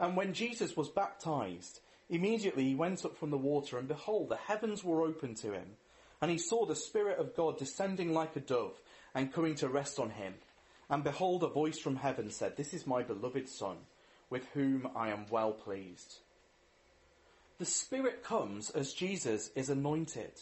And 0.00 0.16
when 0.16 0.34
Jesus 0.34 0.76
was 0.76 0.88
baptized, 0.88 1.78
immediately 2.08 2.64
he 2.64 2.74
went 2.74 3.04
up 3.04 3.16
from 3.16 3.30
the 3.30 3.38
water 3.38 3.78
and 3.78 3.86
behold, 3.86 4.28
the 4.28 4.34
heavens 4.34 4.82
were 4.82 5.02
opened 5.02 5.36
to 5.36 5.52
him. 5.52 5.76
And 6.20 6.32
he 6.32 6.36
saw 6.36 6.66
the 6.66 6.74
Spirit 6.74 7.20
of 7.20 7.36
God 7.36 7.58
descending 7.58 8.12
like 8.12 8.34
a 8.34 8.40
dove 8.40 8.76
and 9.14 9.32
coming 9.32 9.54
to 9.56 9.68
rest 9.68 10.00
on 10.00 10.10
him. 10.10 10.34
And 10.88 11.04
behold, 11.04 11.44
a 11.44 11.46
voice 11.46 11.78
from 11.78 11.94
heaven 11.94 12.28
said, 12.28 12.56
This 12.56 12.74
is 12.74 12.88
my 12.88 13.04
beloved 13.04 13.48
Son, 13.48 13.76
with 14.28 14.48
whom 14.52 14.88
I 14.96 15.10
am 15.10 15.26
well 15.30 15.52
pleased. 15.52 16.18
The 17.58 17.66
Spirit 17.66 18.24
comes 18.24 18.68
as 18.68 18.92
Jesus 18.92 19.50
is 19.54 19.70
anointed. 19.70 20.32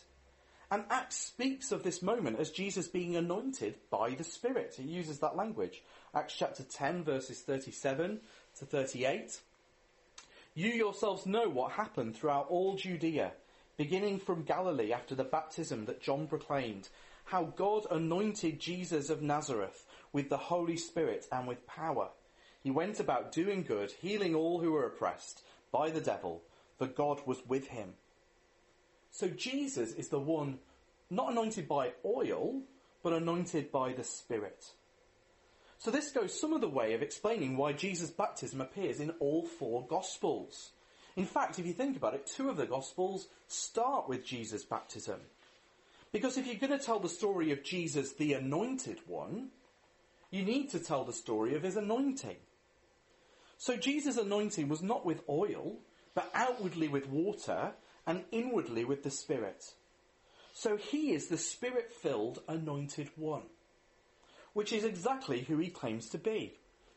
And 0.70 0.84
Acts 0.90 1.16
speaks 1.16 1.72
of 1.72 1.82
this 1.82 2.02
moment 2.02 2.38
as 2.38 2.50
Jesus 2.50 2.88
being 2.88 3.16
anointed 3.16 3.76
by 3.90 4.10
the 4.10 4.24
Spirit. 4.24 4.74
He 4.76 4.82
uses 4.82 5.18
that 5.20 5.36
language. 5.36 5.82
Acts 6.14 6.34
chapter 6.36 6.62
10 6.62 7.04
verses 7.04 7.40
37 7.40 8.20
to 8.58 8.66
38. 8.66 9.40
You 10.54 10.68
yourselves 10.70 11.24
know 11.24 11.48
what 11.48 11.72
happened 11.72 12.16
throughout 12.16 12.48
all 12.50 12.76
Judea, 12.76 13.32
beginning 13.78 14.18
from 14.18 14.42
Galilee 14.42 14.92
after 14.92 15.14
the 15.14 15.24
baptism 15.24 15.86
that 15.86 16.02
John 16.02 16.26
proclaimed, 16.26 16.90
how 17.26 17.44
God 17.44 17.86
anointed 17.90 18.60
Jesus 18.60 19.08
of 19.08 19.22
Nazareth 19.22 19.86
with 20.12 20.28
the 20.28 20.36
Holy 20.36 20.76
Spirit 20.76 21.26
and 21.32 21.46
with 21.46 21.66
power. 21.66 22.08
He 22.62 22.70
went 22.70 23.00
about 23.00 23.32
doing 23.32 23.62
good, 23.62 23.92
healing 23.92 24.34
all 24.34 24.60
who 24.60 24.72
were 24.72 24.84
oppressed 24.84 25.42
by 25.70 25.90
the 25.90 26.00
devil, 26.00 26.42
for 26.76 26.86
God 26.86 27.22
was 27.24 27.46
with 27.46 27.68
him. 27.68 27.94
So 29.10 29.28
Jesus 29.28 29.92
is 29.92 30.08
the 30.08 30.18
one 30.18 30.58
not 31.10 31.32
anointed 31.32 31.68
by 31.68 31.92
oil, 32.04 32.62
but 33.02 33.12
anointed 33.12 33.72
by 33.72 33.92
the 33.92 34.04
Spirit. 34.04 34.72
So 35.78 35.90
this 35.90 36.10
goes 36.10 36.38
some 36.38 36.52
of 36.52 36.60
the 36.60 36.68
way 36.68 36.94
of 36.94 37.02
explaining 37.02 37.56
why 37.56 37.72
Jesus' 37.72 38.10
baptism 38.10 38.60
appears 38.60 39.00
in 39.00 39.10
all 39.20 39.44
four 39.44 39.86
Gospels. 39.86 40.72
In 41.16 41.24
fact, 41.24 41.58
if 41.58 41.66
you 41.66 41.72
think 41.72 41.96
about 41.96 42.14
it, 42.14 42.26
two 42.26 42.48
of 42.48 42.56
the 42.56 42.66
Gospels 42.66 43.28
start 43.46 44.08
with 44.08 44.24
Jesus' 44.24 44.64
baptism. 44.64 45.20
Because 46.12 46.36
if 46.36 46.46
you're 46.46 46.56
going 46.56 46.76
to 46.76 46.84
tell 46.84 46.98
the 46.98 47.08
story 47.08 47.52
of 47.52 47.62
Jesus, 47.62 48.12
the 48.12 48.32
anointed 48.32 48.98
one, 49.06 49.48
you 50.30 50.42
need 50.42 50.70
to 50.70 50.78
tell 50.78 51.04
the 51.04 51.12
story 51.12 51.54
of 51.54 51.62
his 51.62 51.76
anointing. 51.76 52.36
So 53.56 53.76
Jesus' 53.76 54.16
anointing 54.16 54.68
was 54.68 54.82
not 54.82 55.04
with 55.04 55.22
oil, 55.28 55.78
but 56.14 56.30
outwardly 56.34 56.88
with 56.88 57.08
water 57.08 57.72
and 58.08 58.24
inwardly 58.32 58.86
with 58.86 59.02
the 59.02 59.10
Spirit. 59.10 59.74
So 60.54 60.78
he 60.78 61.12
is 61.12 61.28
the 61.28 61.36
Spirit 61.36 61.92
filled 61.92 62.40
anointed 62.48 63.10
one, 63.16 63.42
which 64.54 64.72
is 64.72 64.82
exactly 64.82 65.42
who 65.42 65.58
he 65.58 65.68
claims 65.68 66.08
to 66.08 66.18
be. 66.18 66.54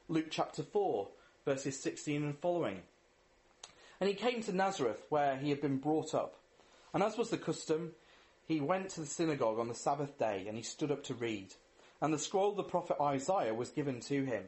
Luke 0.08 0.28
chapter 0.32 0.64
4, 0.64 1.10
verses 1.44 1.78
16 1.84 2.24
and 2.24 2.40
following. 2.40 2.80
And 4.00 4.08
he 4.08 4.16
came 4.16 4.42
to 4.44 4.56
Nazareth, 4.56 5.06
where 5.10 5.36
he 5.36 5.50
had 5.50 5.62
been 5.62 5.78
brought 5.78 6.16
up. 6.16 6.38
And 6.94 7.04
as 7.04 7.18
was 7.18 7.30
the 7.30 7.38
custom, 7.38 7.92
he 8.48 8.62
went 8.62 8.90
to 8.92 9.02
the 9.02 9.06
synagogue 9.06 9.60
on 9.60 9.68
the 9.68 9.76
Sabbath 9.76 10.18
day, 10.18 10.46
and 10.48 10.56
he 10.56 10.64
stood 10.64 10.92
up 10.92 11.04
to 11.04 11.14
read. 11.14 11.54
And 12.02 12.14
the 12.14 12.20
scroll 12.20 12.52
of 12.52 12.58
the 12.58 12.64
prophet 12.64 12.98
Isaiah 13.02 13.54
was 13.54 13.70
given 13.70 14.00
to 14.02 14.24
him. 14.24 14.46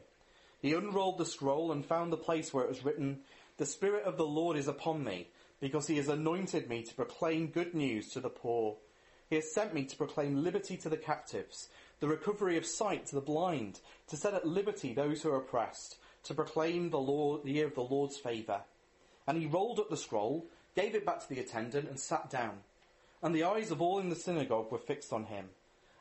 He 0.62 0.72
unrolled 0.72 1.18
the 1.18 1.26
scroll 1.26 1.72
and 1.72 1.84
found 1.84 2.10
the 2.10 2.16
place 2.16 2.54
where 2.54 2.64
it 2.64 2.70
was 2.70 2.84
written, 2.84 3.20
The 3.58 3.66
Spirit 3.66 4.04
of 4.04 4.16
the 4.16 4.26
Lord 4.26 4.56
is 4.56 4.66
upon 4.66 5.04
me, 5.04 5.28
because 5.64 5.86
he 5.86 5.96
has 5.96 6.10
anointed 6.10 6.68
me 6.68 6.82
to 6.82 6.94
proclaim 6.94 7.46
good 7.46 7.72
news 7.72 8.10
to 8.10 8.20
the 8.20 8.28
poor. 8.28 8.76
He 9.30 9.36
has 9.36 9.54
sent 9.54 9.72
me 9.72 9.84
to 9.84 9.96
proclaim 9.96 10.44
liberty 10.44 10.76
to 10.76 10.90
the 10.90 10.98
captives, 10.98 11.70
the 12.00 12.06
recovery 12.06 12.58
of 12.58 12.66
sight 12.66 13.06
to 13.06 13.14
the 13.14 13.22
blind, 13.22 13.80
to 14.08 14.16
set 14.18 14.34
at 14.34 14.46
liberty 14.46 14.92
those 14.92 15.22
who 15.22 15.30
are 15.30 15.38
oppressed, 15.38 15.96
to 16.24 16.34
proclaim 16.34 16.90
the, 16.90 16.98
Lord, 16.98 17.44
the 17.44 17.52
year 17.52 17.66
of 17.66 17.74
the 17.74 17.80
Lord's 17.80 18.18
favour. 18.18 18.60
And 19.26 19.38
he 19.38 19.46
rolled 19.46 19.80
up 19.80 19.88
the 19.88 19.96
scroll, 19.96 20.44
gave 20.76 20.94
it 20.94 21.06
back 21.06 21.20
to 21.20 21.28
the 21.30 21.40
attendant, 21.40 21.88
and 21.88 21.98
sat 21.98 22.28
down. 22.28 22.58
And 23.22 23.34
the 23.34 23.44
eyes 23.44 23.70
of 23.70 23.80
all 23.80 24.00
in 24.00 24.10
the 24.10 24.16
synagogue 24.16 24.70
were 24.70 24.76
fixed 24.76 25.14
on 25.14 25.24
him. 25.24 25.46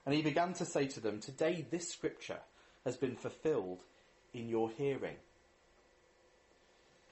And 0.06 0.13
he 0.13 0.21
began 0.21 0.52
to 0.56 0.65
say 0.65 0.88
to 0.88 0.99
them, 0.99 1.21
Today 1.21 1.65
this 1.71 1.89
scripture 1.89 2.39
has 2.84 2.97
been 2.97 3.15
fulfilled 3.15 3.84
in 4.34 4.49
your 4.49 4.69
hearing. 4.71 5.15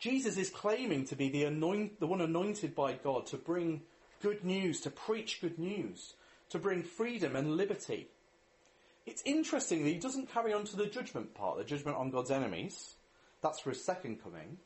Jesus 0.02 0.36
is 0.36 0.50
claiming 0.50 1.06
to 1.06 1.16
be 1.16 1.30
the, 1.30 1.44
anoint, 1.44 2.00
the 2.00 2.08
one 2.08 2.22
anointed 2.22 2.74
by 2.74 2.94
God 2.94 3.28
to 3.28 3.38
bring 3.38 3.84
good 4.24 4.44
news, 4.44 4.82
to 4.82 4.90
preach 4.90 5.40
good 5.40 5.60
news, 5.60 6.16
to 6.50 6.58
bring 6.58 6.82
freedom 6.82 7.36
and 7.36 7.56
liberty. 7.56 8.08
It's 9.06 9.22
interesting 9.26 9.84
that 9.84 9.92
he 9.92 10.00
doesn't 10.00 10.34
carry 10.34 10.54
on 10.54 10.66
to 10.66 10.76
the 10.76 10.88
judgment 10.88 11.36
part, 11.36 11.60
the 11.60 11.64
judgment 11.64 11.98
on 11.98 12.10
God's 12.10 12.32
enemies. 12.32 12.96
That's 13.44 13.60
for 13.60 13.70
his 13.70 13.86
second 13.86 14.24
coming. 14.24 14.58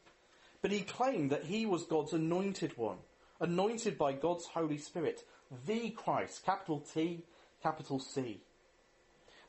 But 0.62 0.72
he 0.72 0.82
claimed 0.82 1.32
that 1.32 1.44
he 1.44 1.66
was 1.66 1.84
God's 1.84 2.14
anointed 2.14 2.78
one, 2.78 3.00
anointed 3.42 3.98
by 3.98 4.14
God's 4.14 4.46
Holy 4.46 4.78
Spirit, 4.78 5.26
the 5.68 5.90
Christ, 5.90 6.46
capital 6.46 6.80
T, 6.80 7.26
capital 7.62 8.00
C. 8.00 8.40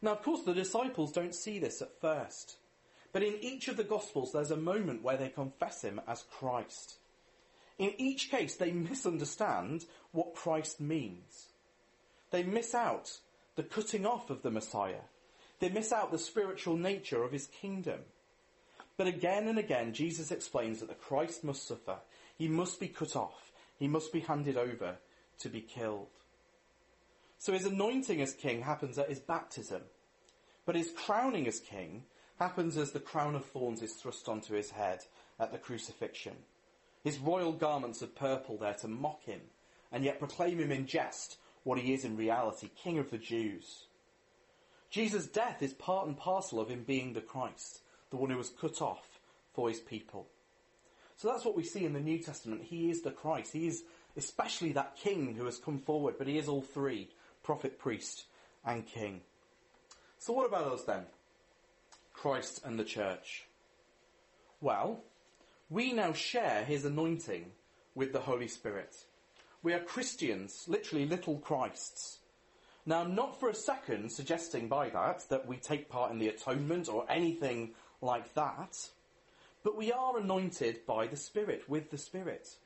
Now, 0.03 0.13
of 0.13 0.23
course, 0.23 0.43
the 0.43 0.53
disciples 0.53 1.13
don't 1.13 1.35
see 1.35 1.61
this 1.61 1.81
at 1.81 2.01
first. 2.01 2.57
But 3.17 3.23
in 3.23 3.43
each 3.43 3.69
of 3.69 3.79
the 3.79 3.83
Gospels, 3.83 4.33
there's 4.33 4.51
a 4.51 4.59
moment 4.59 5.03
where 5.03 5.17
they 5.17 5.31
confess 5.31 5.81
him 5.81 6.03
as 6.07 6.27
Christ. 6.39 6.97
In 7.79 7.95
each 7.97 8.31
case, 8.31 8.57
they 8.57 8.73
misunderstand 8.73 9.87
what 10.13 10.35
Christ 10.35 10.83
means. 10.83 11.47
They 12.31 12.43
miss 12.43 12.75
out 12.75 13.17
the 13.55 13.63
cutting 13.63 14.05
off 14.05 14.29
of 14.29 14.43
the 14.43 14.51
Messiah. 14.51 15.01
They 15.61 15.71
miss 15.71 15.95
out 15.95 16.13
the 16.13 16.19
spiritual 16.19 16.77
nature 16.77 17.23
of 17.23 17.33
his 17.33 17.47
kingdom. 17.47 18.01
But 18.99 19.07
again 19.07 19.49
and 19.49 19.59
again, 19.59 19.95
Jesus 19.95 20.31
explains 20.31 20.81
that 20.81 20.91
the 20.91 20.95
Christ 20.95 21.43
must 21.43 21.67
suffer. 21.67 21.97
He 22.37 22.49
must 22.49 22.79
be 22.79 22.89
cut 22.89 23.17
off. 23.17 23.51
He 23.79 23.89
must 23.89 24.13
be 24.13 24.21
handed 24.21 24.59
over 24.59 24.99
to 25.39 25.49
be 25.49 25.63
killed. 25.63 26.09
So 27.39 27.55
his 27.55 27.65
anointing 27.65 28.21
as 28.21 28.35
king 28.35 28.61
happens 28.61 28.99
at 28.99 29.09
his 29.09 29.21
baptism. 29.21 29.85
But 30.67 30.77
his 30.77 30.91
crowning 30.91 31.47
as 31.47 31.61
king 31.61 32.03
happens 32.39 32.77
as 32.77 32.93
the 32.93 33.01
crown 33.01 33.35
of 33.35 33.45
thorns 33.45 33.83
is 33.83 33.95
thrust 33.95 34.29
onto 34.29 34.55
his 34.55 34.71
head 34.71 35.01
at 35.39 35.53
the 35.53 35.59
crucifixion. 35.59 36.37
His 37.03 37.19
royal 37.19 37.53
garments 37.53 38.03
of 38.03 38.15
purple 38.15 38.59
there 38.59 38.75
to 38.75 38.89
mock 38.89 39.25
him 39.25 39.41
and 39.93 40.05
yet 40.05 40.19
proclaim 40.19 40.59
him 40.59 40.73
in 40.73 40.87
jest 40.87 41.39
what 41.63 41.79
he 41.79 41.95
is 41.95 42.05
in 42.05 42.17
reality, 42.17 42.69
King 42.83 42.99
of 42.99 43.11
the 43.11 43.19
Jews. 43.19 43.87
Jesus' 44.91 45.27
death 45.27 45.63
is 45.63 45.73
part 45.73 46.07
and 46.07 46.17
parcel 46.17 46.61
of 46.61 46.69
him 46.69 46.85
being 46.87 47.13
the 47.13 47.21
Christ, 47.21 47.81
the 48.11 48.17
one 48.17 48.31
who 48.31 48.37
was 48.37 48.51
cut 48.51 48.81
off 48.81 49.21
for 49.53 49.69
his 49.69 49.81
people. 49.81 50.29
So 51.17 51.29
that's 51.29 51.45
what 51.45 51.57
we 51.57 51.65
see 51.65 51.85
in 51.85 51.93
the 51.93 52.01
New 52.01 52.19
Testament. 52.19 52.63
He 52.63 52.91
is 52.91 53.03
the 53.03 53.11
Christ. 53.11 53.53
He 53.53 53.67
is 53.67 53.83
especially 54.17 54.73
that 54.73 54.97
king 54.97 55.35
who 55.35 55.45
has 55.45 55.59
come 55.59 55.79
forward, 55.79 56.15
but 56.19 56.27
he 56.27 56.39
is 56.39 56.49
all 56.49 56.63
three, 56.63 57.09
prophet, 57.43 57.79
priest, 57.79 58.25
and 58.65 58.87
king. 58.87 59.21
So 60.19 60.33
what 60.33 60.47
about 60.47 60.73
us 60.73 60.85
then? 60.85 61.07
Christ 62.17 62.63
and 62.65 62.79
the 62.79 62.85
church? 62.85 63.45
Well, 64.61 65.05
we 65.69 65.93
now 65.93 66.13
share 66.13 66.65
his 66.65 66.85
anointing 66.85 67.53
with 67.95 68.13
the 68.13 68.21
Holy 68.21 68.49
Spirit. 68.49 69.05
We 69.63 69.75
are 69.75 69.81
Christians, 69.81 70.65
literally 70.67 71.07
little 71.07 71.39
Christs. 71.39 72.19
Now, 72.87 73.05
not 73.05 73.39
for 73.39 73.49
a 73.49 73.55
second 73.55 74.11
suggesting 74.11 74.67
by 74.67 74.89
that 74.91 75.29
that 75.29 75.47
we 75.47 75.57
take 75.57 75.89
part 75.89 76.11
in 76.11 76.19
the 76.19 76.29
atonement 76.29 76.89
or 76.89 77.05
anything 77.09 77.75
like 78.01 78.33
that, 78.35 78.89
but 79.63 79.77
we 79.77 79.93
are 79.93 80.19
anointed 80.19 80.87
by 80.87 81.07
the 81.07 81.17
Spirit, 81.17 81.69
with 81.69 81.91
the 81.91 81.99
Spirit. 81.99 82.57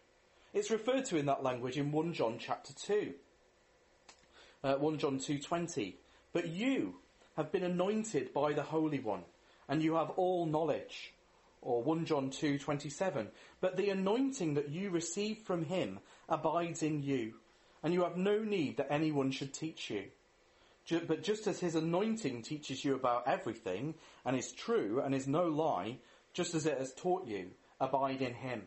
It's 0.53 0.71
referred 0.71 1.07
to 1.07 1.17
in 1.17 1.27
that 1.27 1.43
language 1.43 1.77
in 1.77 1.91
1 1.91 2.13
John 2.13 2.37
chapter 2.39 2.73
2. 2.75 3.15
Uh, 4.63 4.75
1 4.75 4.99
John 4.99 5.19
2.20. 5.19 5.95
But 6.33 6.49
you 6.49 6.97
have 7.37 7.51
been 7.51 7.65
anointed 7.65 8.33
by 8.33 8.53
the 8.53 8.63
Holy 8.63 9.01
One 9.01 9.25
and 9.71 9.83
you 9.83 9.95
have 9.95 10.11
all 10.11 10.45
knowledge. 10.45 11.15
Or 11.63 11.83
1 11.83 12.05
John 12.05 12.31
2:27. 12.31 13.31
But 13.61 13.77
the 13.77 13.89
anointing 13.91 14.55
that 14.55 14.69
you 14.69 14.91
receive 14.91 15.39
from 15.39 15.65
him 15.65 16.01
abides 16.29 16.83
in 16.83 17.03
you, 17.03 17.35
and 17.83 17.95
you 17.95 18.03
have 18.03 18.17
no 18.17 18.43
need 18.43 18.77
that 18.77 18.93
anyone 18.93 19.31
should 19.31 19.55
teach 19.55 19.89
you. 19.89 20.11
But 21.07 21.23
just 21.23 21.47
as 21.47 21.61
his 21.61 21.77
anointing 21.77 22.43
teaches 22.43 22.85
you 22.85 22.97
about 22.97 23.29
everything, 23.29 23.95
and 24.25 24.37
is 24.37 24.53
true 24.53 25.01
and 25.01 25.15
is 25.15 25.29
no 25.29 25.47
lie, 25.47 25.99
just 26.33 26.55
as 26.55 26.67
it 26.67 26.79
has 26.79 26.93
taught 26.93 27.27
you, 27.27 27.53
abide 27.79 28.23
in 28.23 28.35
him. 28.35 28.67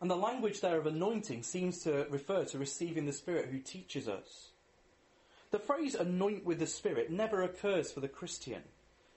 And 0.00 0.10
the 0.10 0.16
language 0.16 0.60
there 0.60 0.78
of 0.78 0.86
anointing 0.86 1.42
seems 1.42 1.84
to 1.84 2.06
refer 2.10 2.44
to 2.46 2.58
receiving 2.58 3.06
the 3.06 3.12
Spirit 3.12 3.48
who 3.48 3.60
teaches 3.60 4.08
us. 4.08 4.50
The 5.52 5.60
phrase 5.60 5.94
anoint 5.94 6.44
with 6.44 6.58
the 6.58 6.66
Spirit 6.66 7.10
never 7.10 7.42
occurs 7.42 7.92
for 7.92 8.00
the 8.00 8.08
Christian 8.08 8.64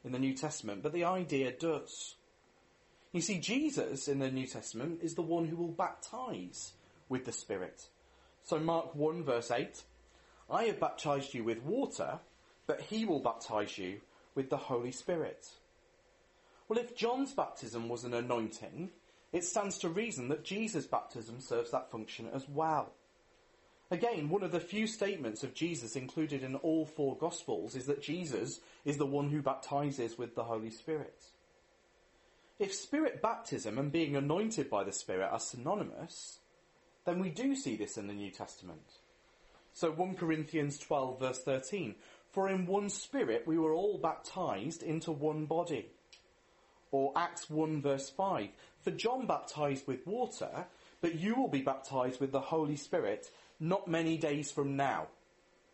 in 0.06 0.12
the 0.12 0.20
New 0.20 0.34
Testament, 0.34 0.84
but 0.84 0.94
the 0.94 1.04
idea 1.04 1.52
does. 1.52 2.16
You 3.12 3.22
see, 3.22 3.40
Jesus 3.40 4.08
in 4.08 4.20
the 4.20 4.30
New 4.30 4.46
Testament 4.46 5.00
is 5.02 5.16
the 5.16 5.22
one 5.22 5.46
who 5.46 5.56
will 5.56 5.70
baptize 5.70 6.74
with 7.10 7.26
the 7.26 7.32
Spirit. 7.32 7.88
So 8.44 8.60
Mark 8.60 8.94
1 8.94 9.24
verse 9.24 9.52
8, 9.52 9.84
I 10.50 10.66
have 10.66 10.80
baptized 10.80 11.34
you 11.34 11.44
with 11.44 11.64
water, 11.64 12.20
but 12.68 12.82
he 12.82 13.06
will 13.06 13.20
baptize 13.20 13.78
you 13.78 14.02
with 14.36 14.50
the 14.50 14.58
Holy 14.58 14.92
Spirit. 14.92 15.50
Well, 16.68 16.80
if 16.80 16.96
John's 16.96 17.34
baptism 17.34 17.90
was 17.90 18.04
an 18.04 18.14
anointing, 18.14 18.92
it 19.32 19.44
stands 19.44 19.78
to 19.80 19.90
reason 19.90 20.30
that 20.30 20.44
Jesus' 20.44 20.86
baptism 20.86 21.40
serves 21.40 21.72
that 21.72 21.92
function 21.92 22.28
as 22.34 22.48
well. 22.48 22.92
Again, 23.92 24.30
one 24.30 24.42
of 24.42 24.52
the 24.52 24.60
few 24.60 24.88
statements 24.88 25.44
of 25.44 25.54
Jesus 25.54 25.96
included 25.96 26.44
in 26.44 26.56
all 26.56 26.86
four 26.86 27.16
Gospels 27.18 27.76
is 27.76 27.86
that 27.86 28.02
Jesus 28.02 28.60
is 28.84 28.98
the 28.98 29.06
one 29.06 29.30
who 29.30 29.42
baptizes 29.42 30.18
with 30.18 30.34
the 30.36 30.44
Holy 30.44 30.72
Spirit. 30.72 31.24
If 32.58 32.74
Spirit 32.74 33.22
baptism 33.22 33.78
and 33.78 33.92
being 33.92 34.16
anointed 34.16 34.70
by 34.70 34.86
the 34.86 34.92
Spirit 34.92 35.30
are 35.32 35.40
synonymous, 35.40 36.40
then 37.06 37.20
we 37.20 37.30
do 37.30 37.56
see 37.56 37.76
this 37.76 37.98
in 37.98 38.08
the 38.08 38.14
New 38.14 38.32
Testament. 38.32 39.00
So 39.74 39.92
1 39.92 40.16
Corinthians 40.16 40.80
12 40.80 41.20
verse 41.20 41.44
13, 41.44 41.96
for 42.32 42.50
in 42.50 42.66
one 42.66 42.90
Spirit 42.90 43.44
we 43.46 43.60
were 43.60 43.74
all 43.74 44.00
baptized 44.00 44.82
into 44.82 45.12
one 45.12 45.46
body. 45.46 45.88
Or 46.92 47.12
Acts 47.16 47.50
1 47.50 47.82
verse 47.82 48.10
5, 48.10 48.48
for 48.82 48.92
John 48.92 49.28
baptized 49.28 49.86
with 49.86 50.08
water, 50.08 50.66
but 51.02 51.16
you 51.16 51.36
will 51.36 51.50
be 51.50 51.62
baptized 51.62 52.22
with 52.22 52.32
the 52.32 52.40
Holy 52.40 52.78
Spirit 52.78 53.30
not 53.60 53.88
many 53.88 54.18
days 54.18 54.52
from 54.52 54.76
now, 54.76 55.08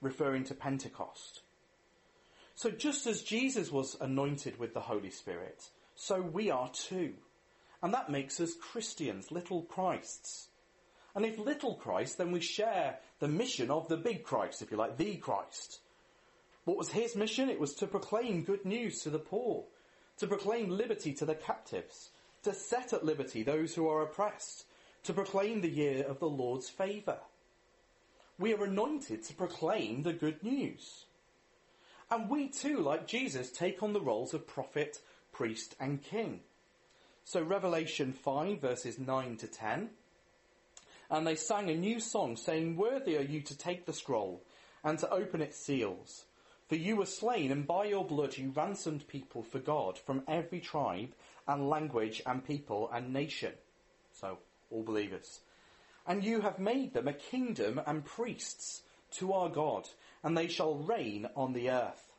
referring 0.01 0.43
to 0.45 0.53
Pentecost. 0.53 1.41
So 2.55 2.69
just 2.69 3.07
as 3.07 3.23
Jesus 3.23 3.71
was 3.71 3.97
anointed 3.99 4.59
with 4.59 4.73
the 4.73 4.81
Holy 4.81 5.09
Spirit, 5.09 5.69
so 5.95 6.21
we 6.21 6.51
are 6.51 6.69
too. 6.69 7.13
And 7.81 7.93
that 7.93 8.09
makes 8.09 8.39
us 8.39 8.53
Christians, 8.53 9.31
little 9.31 9.63
Christs. 9.63 10.47
And 11.15 11.25
if 11.25 11.37
little 11.37 11.75
Christ, 11.75 12.17
then 12.17 12.31
we 12.31 12.39
share 12.39 12.99
the 13.19 13.27
mission 13.27 13.71
of 13.71 13.87
the 13.87 13.97
big 13.97 14.23
Christ, 14.23 14.61
if 14.61 14.71
you 14.71 14.77
like, 14.77 14.97
the 14.97 15.15
Christ. 15.15 15.79
What 16.65 16.77
was 16.77 16.89
his 16.89 17.15
mission? 17.15 17.49
It 17.49 17.59
was 17.59 17.73
to 17.75 17.87
proclaim 17.87 18.43
good 18.43 18.65
news 18.65 19.01
to 19.01 19.09
the 19.09 19.19
poor, 19.19 19.65
to 20.17 20.27
proclaim 20.27 20.69
liberty 20.69 21.13
to 21.13 21.25
the 21.25 21.35
captives, 21.35 22.11
to 22.43 22.53
set 22.53 22.93
at 22.93 23.03
liberty 23.03 23.43
those 23.43 23.73
who 23.73 23.89
are 23.89 24.03
oppressed, 24.03 24.65
to 25.03 25.13
proclaim 25.13 25.61
the 25.61 25.69
year 25.69 26.05
of 26.05 26.19
the 26.19 26.29
Lord's 26.29 26.69
favour 26.69 27.17
we 28.41 28.53
are 28.53 28.63
anointed 28.63 29.23
to 29.23 29.33
proclaim 29.33 30.03
the 30.03 30.13
good 30.13 30.43
news. 30.43 31.05
And 32.09 32.29
we 32.29 32.49
too, 32.49 32.79
like 32.79 33.07
Jesus, 33.07 33.51
take 33.51 33.81
on 33.81 33.93
the 33.93 34.01
roles 34.01 34.33
of 34.33 34.47
prophet, 34.47 34.99
priest 35.31 35.75
and 35.79 36.01
king. 36.01 36.41
So 37.23 37.41
Revelation 37.41 38.11
5 38.11 38.59
verses 38.59 38.99
9 38.99 39.37
to 39.37 39.47
10, 39.47 39.89
And 41.09 41.27
they 41.27 41.35
sang 41.35 41.69
a 41.69 41.75
new 41.75 41.99
song, 41.99 42.35
saying, 42.35 42.75
Worthy 42.75 43.17
are 43.17 43.21
you 43.21 43.41
to 43.41 43.57
take 43.57 43.85
the 43.85 43.93
scroll 43.93 44.43
and 44.83 44.97
to 44.99 45.09
open 45.09 45.41
its 45.41 45.57
seals. 45.57 46.25
For 46.67 46.75
you 46.75 46.95
were 46.95 47.05
slain, 47.05 47.51
and 47.51 47.67
by 47.67 47.85
your 47.85 48.05
blood 48.05 48.37
you 48.37 48.51
ransomed 48.55 49.07
people 49.07 49.43
for 49.43 49.59
God 49.59 49.99
from 49.99 50.23
every 50.27 50.61
tribe 50.61 51.13
and 51.47 51.69
language 51.69 52.21
and 52.25 52.45
people 52.45 52.89
and 52.93 53.13
nation. 53.13 53.53
So, 54.13 54.39
all 54.69 54.83
believers. 54.83 55.41
And 56.05 56.23
you 56.23 56.41
have 56.41 56.59
made 56.59 56.93
them 56.93 57.07
a 57.07 57.13
kingdom 57.13 57.81
and 57.85 58.03
priests 58.03 58.81
to 59.11 59.33
our 59.33 59.49
God, 59.49 59.87
and 60.23 60.37
they 60.37 60.47
shall 60.47 60.75
reign 60.75 61.27
on 61.35 61.53
the 61.53 61.69
earth. 61.69 62.11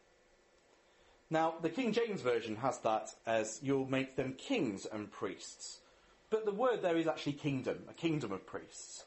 Now, 1.30 1.54
the 1.62 1.70
King 1.70 1.92
James 1.92 2.20
Version 2.20 2.56
has 2.56 2.78
that 2.80 3.08
as 3.26 3.58
you'll 3.62 3.90
make 3.90 4.16
them 4.16 4.34
kings 4.34 4.86
and 4.86 5.10
priests. 5.10 5.80
But 6.28 6.44
the 6.44 6.52
word 6.52 6.82
there 6.82 6.96
is 6.96 7.06
actually 7.06 7.34
kingdom, 7.34 7.84
a 7.88 7.94
kingdom 7.94 8.32
of 8.32 8.46
priests. 8.46 9.04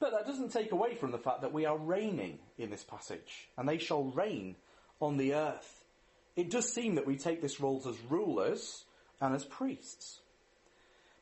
But 0.00 0.12
that 0.12 0.26
doesn't 0.26 0.52
take 0.52 0.72
away 0.72 0.94
from 0.94 1.10
the 1.10 1.18
fact 1.18 1.42
that 1.42 1.52
we 1.52 1.66
are 1.66 1.76
reigning 1.76 2.38
in 2.56 2.70
this 2.70 2.84
passage, 2.84 3.48
and 3.56 3.68
they 3.68 3.78
shall 3.78 4.04
reign 4.04 4.56
on 5.00 5.16
the 5.16 5.34
earth. 5.34 5.84
It 6.36 6.50
does 6.50 6.72
seem 6.72 6.94
that 6.94 7.06
we 7.06 7.16
take 7.16 7.42
this 7.42 7.60
role 7.60 7.82
as 7.86 7.98
rulers 8.10 8.84
and 9.20 9.34
as 9.34 9.44
priests. 9.44 10.20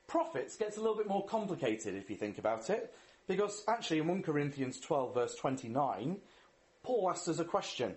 Prophets 0.07 0.57
gets 0.57 0.77
a 0.77 0.81
little 0.81 0.97
bit 0.97 1.09
more 1.09 1.27
complicated 1.27 1.95
if 1.95 2.09
you 2.09 2.17
think 2.17 2.39
about 2.39 2.71
it, 2.71 2.95
because 3.27 3.65
actually 3.67 3.99
in 3.99 4.07
1 4.07 4.23
Corinthians 4.23 4.79
12 4.81 5.15
verse 5.15 5.35
29, 5.35 6.19
Paul 6.83 7.11
asks 7.11 7.29
us 7.29 7.39
a 7.39 7.45
question. 7.45 7.95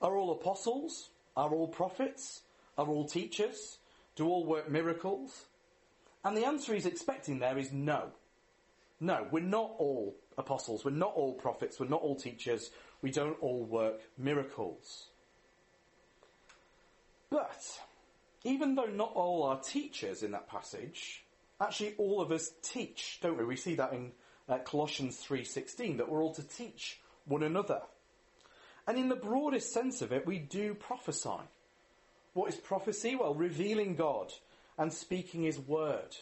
Are 0.00 0.16
all 0.16 0.32
apostles? 0.32 1.10
Are 1.36 1.50
all 1.50 1.68
prophets? 1.68 2.42
Are 2.78 2.86
all 2.86 3.06
teachers? 3.06 3.78
Do 4.14 4.28
all 4.28 4.44
work 4.44 4.70
miracles? 4.70 5.46
And 6.24 6.36
the 6.36 6.46
answer 6.46 6.74
he's 6.74 6.86
expecting 6.86 7.40
there 7.40 7.58
is 7.58 7.72
no. 7.72 8.10
No, 9.00 9.26
we're 9.32 9.40
not 9.40 9.72
all 9.78 10.14
apostles, 10.38 10.84
we're 10.84 10.92
not 10.92 11.12
all 11.14 11.34
prophets, 11.34 11.80
we're 11.80 11.88
not 11.88 12.02
all 12.02 12.14
teachers, 12.14 12.70
we 13.02 13.10
don't 13.10 13.36
all 13.40 13.64
work 13.64 14.00
miracles. 14.16 15.08
But, 17.28 17.80
even 18.44 18.76
though 18.76 18.86
not 18.86 19.12
all 19.14 19.42
are 19.42 19.60
teachers 19.60 20.22
in 20.22 20.30
that 20.32 20.48
passage, 20.48 21.24
actually 21.62 21.94
all 21.98 22.20
of 22.20 22.32
us 22.32 22.50
teach, 22.62 23.18
don't 23.22 23.38
we? 23.38 23.44
We 23.44 23.56
see 23.56 23.76
that 23.76 23.92
in 23.92 24.12
uh, 24.48 24.58
Colossians 24.58 25.24
3.16, 25.26 25.98
that 25.98 26.08
we're 26.08 26.22
all 26.22 26.34
to 26.34 26.42
teach 26.42 27.00
one 27.24 27.42
another. 27.42 27.80
And 28.86 28.98
in 28.98 29.08
the 29.08 29.16
broadest 29.16 29.72
sense 29.72 30.02
of 30.02 30.12
it, 30.12 30.26
we 30.26 30.38
do 30.38 30.74
prophesy. 30.74 31.40
What 32.34 32.48
is 32.48 32.56
prophecy? 32.56 33.14
Well, 33.14 33.34
revealing 33.34 33.94
God 33.94 34.32
and 34.76 34.92
speaking 34.92 35.42
His 35.42 35.58
word. 35.58 36.16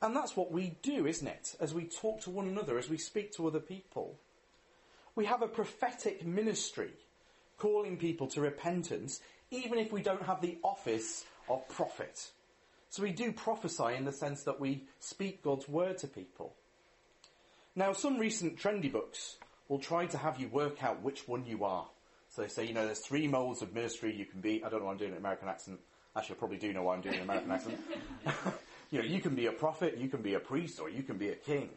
And 0.00 0.16
that's 0.16 0.36
what 0.36 0.50
we 0.50 0.76
do, 0.82 1.06
isn't 1.06 1.28
it? 1.28 1.54
As 1.60 1.72
we 1.72 1.84
talk 1.84 2.22
to 2.22 2.30
one 2.30 2.48
another, 2.48 2.78
as 2.78 2.90
we 2.90 2.98
speak 2.98 3.32
to 3.34 3.46
other 3.46 3.60
people. 3.60 4.18
We 5.14 5.26
have 5.26 5.42
a 5.42 5.48
prophetic 5.48 6.26
ministry 6.26 6.90
calling 7.58 7.96
people 7.96 8.26
to 8.28 8.40
repentance, 8.40 9.20
even 9.50 9.78
if 9.78 9.92
we 9.92 10.02
don't 10.02 10.22
have 10.22 10.40
the 10.40 10.58
office 10.64 11.24
of 11.48 11.68
prophet. 11.68 12.30
So 12.92 13.02
we 13.02 13.10
do 13.10 13.32
prophesy 13.32 13.94
in 13.96 14.04
the 14.04 14.12
sense 14.12 14.42
that 14.42 14.60
we 14.60 14.84
speak 15.00 15.42
God's 15.42 15.66
word 15.66 15.96
to 15.98 16.06
people. 16.06 16.52
Now, 17.74 17.94
some 17.94 18.18
recent 18.18 18.58
trendy 18.58 18.92
books 18.92 19.38
will 19.68 19.78
try 19.78 20.04
to 20.04 20.18
have 20.18 20.38
you 20.38 20.48
work 20.48 20.84
out 20.84 21.00
which 21.00 21.26
one 21.26 21.46
you 21.46 21.64
are. 21.64 21.86
So 22.28 22.42
they 22.42 22.48
say, 22.48 22.66
you 22.66 22.74
know, 22.74 22.84
there's 22.84 22.98
three 22.98 23.26
modes 23.26 23.62
of 23.62 23.72
ministry 23.72 24.14
you 24.14 24.26
can 24.26 24.42
be. 24.42 24.62
I 24.62 24.68
don't 24.68 24.80
know 24.80 24.86
why 24.86 24.92
I'm 24.92 24.98
doing 24.98 25.12
an 25.12 25.16
American 25.16 25.48
accent. 25.48 25.80
Actually, 26.14 26.36
I 26.36 26.38
probably 26.40 26.58
do 26.58 26.74
know 26.74 26.82
why 26.82 26.94
I'm 26.94 27.00
doing 27.00 27.14
an 27.14 27.22
American 27.22 27.50
accent. 27.50 27.80
You 28.90 28.98
know, 28.98 29.06
you 29.06 29.22
can 29.22 29.34
be 29.34 29.46
a 29.46 29.52
prophet, 29.52 29.96
you 29.96 30.08
can 30.08 30.20
be 30.20 30.34
a 30.34 30.38
priest, 30.38 30.78
or 30.78 30.90
you 30.90 31.02
can 31.02 31.16
be 31.16 31.30
a 31.30 31.34
king. 31.34 31.70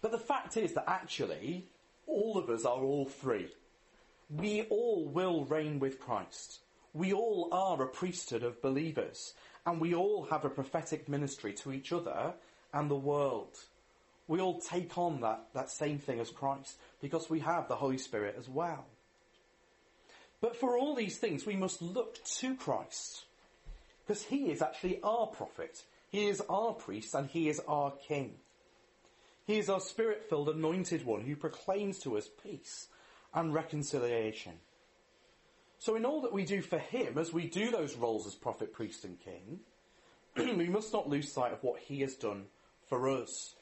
But 0.00 0.12
the 0.12 0.18
fact 0.18 0.56
is 0.56 0.72
that 0.72 0.84
actually, 0.88 1.68
all 2.06 2.38
of 2.38 2.48
us 2.48 2.64
are 2.64 2.82
all 2.82 3.04
three. 3.04 3.48
We 4.34 4.62
all 4.70 5.04
will 5.04 5.44
reign 5.44 5.78
with 5.78 6.00
Christ. 6.00 6.60
We 6.94 7.12
all 7.12 7.50
are 7.52 7.82
a 7.82 7.86
priesthood 7.86 8.42
of 8.42 8.62
believers. 8.62 9.34
And 9.66 9.80
we 9.80 9.94
all 9.94 10.26
have 10.30 10.44
a 10.44 10.50
prophetic 10.50 11.08
ministry 11.08 11.52
to 11.54 11.72
each 11.72 11.92
other 11.92 12.34
and 12.72 12.90
the 12.90 12.96
world. 12.96 13.56
We 14.26 14.40
all 14.40 14.60
take 14.60 14.96
on 14.96 15.20
that, 15.22 15.48
that 15.54 15.70
same 15.70 15.98
thing 15.98 16.20
as 16.20 16.30
Christ 16.30 16.76
because 17.00 17.28
we 17.28 17.40
have 17.40 17.68
the 17.68 17.76
Holy 17.76 17.98
Spirit 17.98 18.36
as 18.38 18.48
well. 18.48 18.86
But 20.40 20.56
for 20.56 20.78
all 20.78 20.94
these 20.94 21.18
things, 21.18 21.44
we 21.44 21.56
must 21.56 21.82
look 21.82 22.24
to 22.24 22.54
Christ 22.54 23.24
because 24.06 24.22
he 24.24 24.50
is 24.50 24.62
actually 24.62 25.00
our 25.02 25.26
prophet. 25.26 25.82
He 26.10 26.26
is 26.26 26.42
our 26.48 26.72
priest 26.72 27.14
and 27.14 27.28
he 27.28 27.48
is 27.48 27.60
our 27.68 27.92
king. 28.08 28.34
He 29.46 29.58
is 29.58 29.68
our 29.68 29.80
spirit 29.80 30.28
filled 30.28 30.48
anointed 30.48 31.04
one 31.04 31.22
who 31.22 31.36
proclaims 31.36 31.98
to 32.00 32.16
us 32.16 32.28
peace 32.42 32.86
and 33.34 33.52
reconciliation. 33.52 34.52
So 35.80 35.96
in 35.96 36.04
all 36.04 36.20
that 36.20 36.32
we 36.32 36.44
do 36.44 36.62
for 36.62 36.78
him, 36.78 37.18
as 37.18 37.32
we 37.32 37.48
do 37.48 37.72
those 37.72 37.96
roles 37.96 38.26
as 38.26 38.34
prophet, 38.36 38.72
priest 38.72 39.04
and 39.04 39.18
king, 39.18 39.60
we 40.56 40.68
must 40.68 40.92
not 40.92 41.08
lose 41.08 41.32
sight 41.32 41.52
of 41.52 41.64
what 41.64 41.80
he 41.80 42.02
has 42.02 42.14
done 42.14 42.44
for 42.86 43.08
us. 43.08 43.56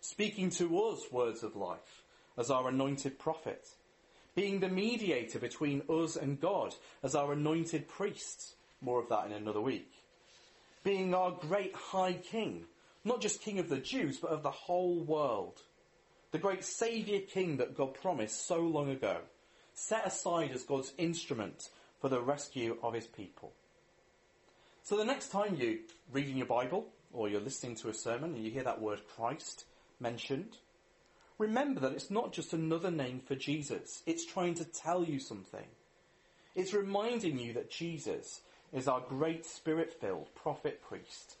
Speaking 0.00 0.50
to 0.50 0.82
us 0.82 1.10
words 1.10 1.42
of 1.42 1.56
life 1.56 2.02
as 2.36 2.50
our 2.50 2.68
anointed 2.68 3.18
prophet. 3.18 3.66
Being 4.34 4.60
the 4.60 4.68
mediator 4.68 5.38
between 5.38 5.82
us 5.88 6.16
and 6.16 6.38
God 6.38 6.74
as 7.02 7.14
our 7.14 7.32
anointed 7.32 7.88
priest. 7.88 8.56
More 8.82 9.00
of 9.00 9.08
that 9.08 9.26
in 9.26 9.32
another 9.32 9.62
week 9.62 9.90
being 10.82 11.14
our 11.14 11.32
great 11.32 11.74
high 11.74 12.14
king, 12.14 12.64
not 13.04 13.20
just 13.20 13.42
king 13.42 13.58
of 13.58 13.68
the 13.68 13.78
Jews, 13.78 14.18
but 14.18 14.30
of 14.30 14.42
the 14.42 14.50
whole 14.50 15.00
world. 15.00 15.60
The 16.32 16.38
great 16.38 16.64
saviour 16.64 17.20
king 17.20 17.56
that 17.58 17.76
God 17.76 17.94
promised 17.94 18.46
so 18.46 18.60
long 18.60 18.90
ago, 18.90 19.18
set 19.80 20.06
aside 20.06 20.50
as 20.52 20.62
God's 20.62 20.92
instrument 20.98 21.70
for 22.00 22.08
the 22.08 22.20
rescue 22.20 22.76
of 22.82 22.92
his 22.92 23.06
people. 23.06 23.52
So 24.82 24.96
the 24.96 25.04
next 25.04 25.28
time 25.28 25.56
you 25.56 25.80
read 26.12 26.28
in 26.28 26.36
your 26.36 26.46
Bible 26.46 26.86
or 27.12 27.28
you're 27.28 27.40
listening 27.40 27.76
to 27.76 27.88
a 27.88 27.94
sermon 27.94 28.34
and 28.34 28.44
you 28.44 28.50
hear 28.50 28.64
that 28.64 28.82
word 28.82 29.00
Christ 29.16 29.64
mentioned, 29.98 30.58
remember 31.38 31.80
that 31.80 31.92
it's 31.92 32.10
not 32.10 32.32
just 32.32 32.52
another 32.52 32.90
name 32.90 33.20
for 33.20 33.34
Jesus. 33.34 34.02
It's 34.06 34.26
trying 34.26 34.54
to 34.54 34.64
tell 34.64 35.02
you 35.02 35.18
something. 35.18 35.66
It's 36.54 36.74
reminding 36.74 37.38
you 37.38 37.54
that 37.54 37.70
Jesus 37.70 38.42
is 38.72 38.86
our 38.86 39.00
great 39.00 39.46
spirit-filled 39.46 40.34
prophet, 40.34 40.82
priest, 40.82 41.36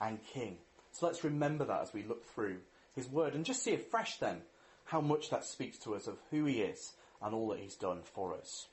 and 0.00 0.18
king. 0.32 0.56
So 0.92 1.06
let's 1.06 1.24
remember 1.24 1.66
that 1.66 1.82
as 1.82 1.92
we 1.92 2.04
look 2.04 2.24
through 2.24 2.56
his 2.96 3.08
word 3.08 3.34
and 3.34 3.44
just 3.44 3.62
see 3.62 3.74
afresh 3.74 4.16
then 4.16 4.40
how 4.84 5.00
much 5.02 5.28
that 5.30 5.44
speaks 5.44 5.76
to 5.78 5.94
us 5.94 6.06
of 6.06 6.18
who 6.30 6.46
he 6.46 6.62
is 6.62 6.92
and 7.22 7.34
all 7.34 7.48
that 7.48 7.60
he's 7.60 7.74
done 7.74 8.00
for 8.02 8.34
us. 8.34 8.66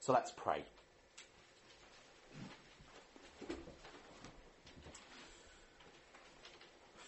So 0.00 0.12
let's 0.12 0.32
pray. 0.32 0.64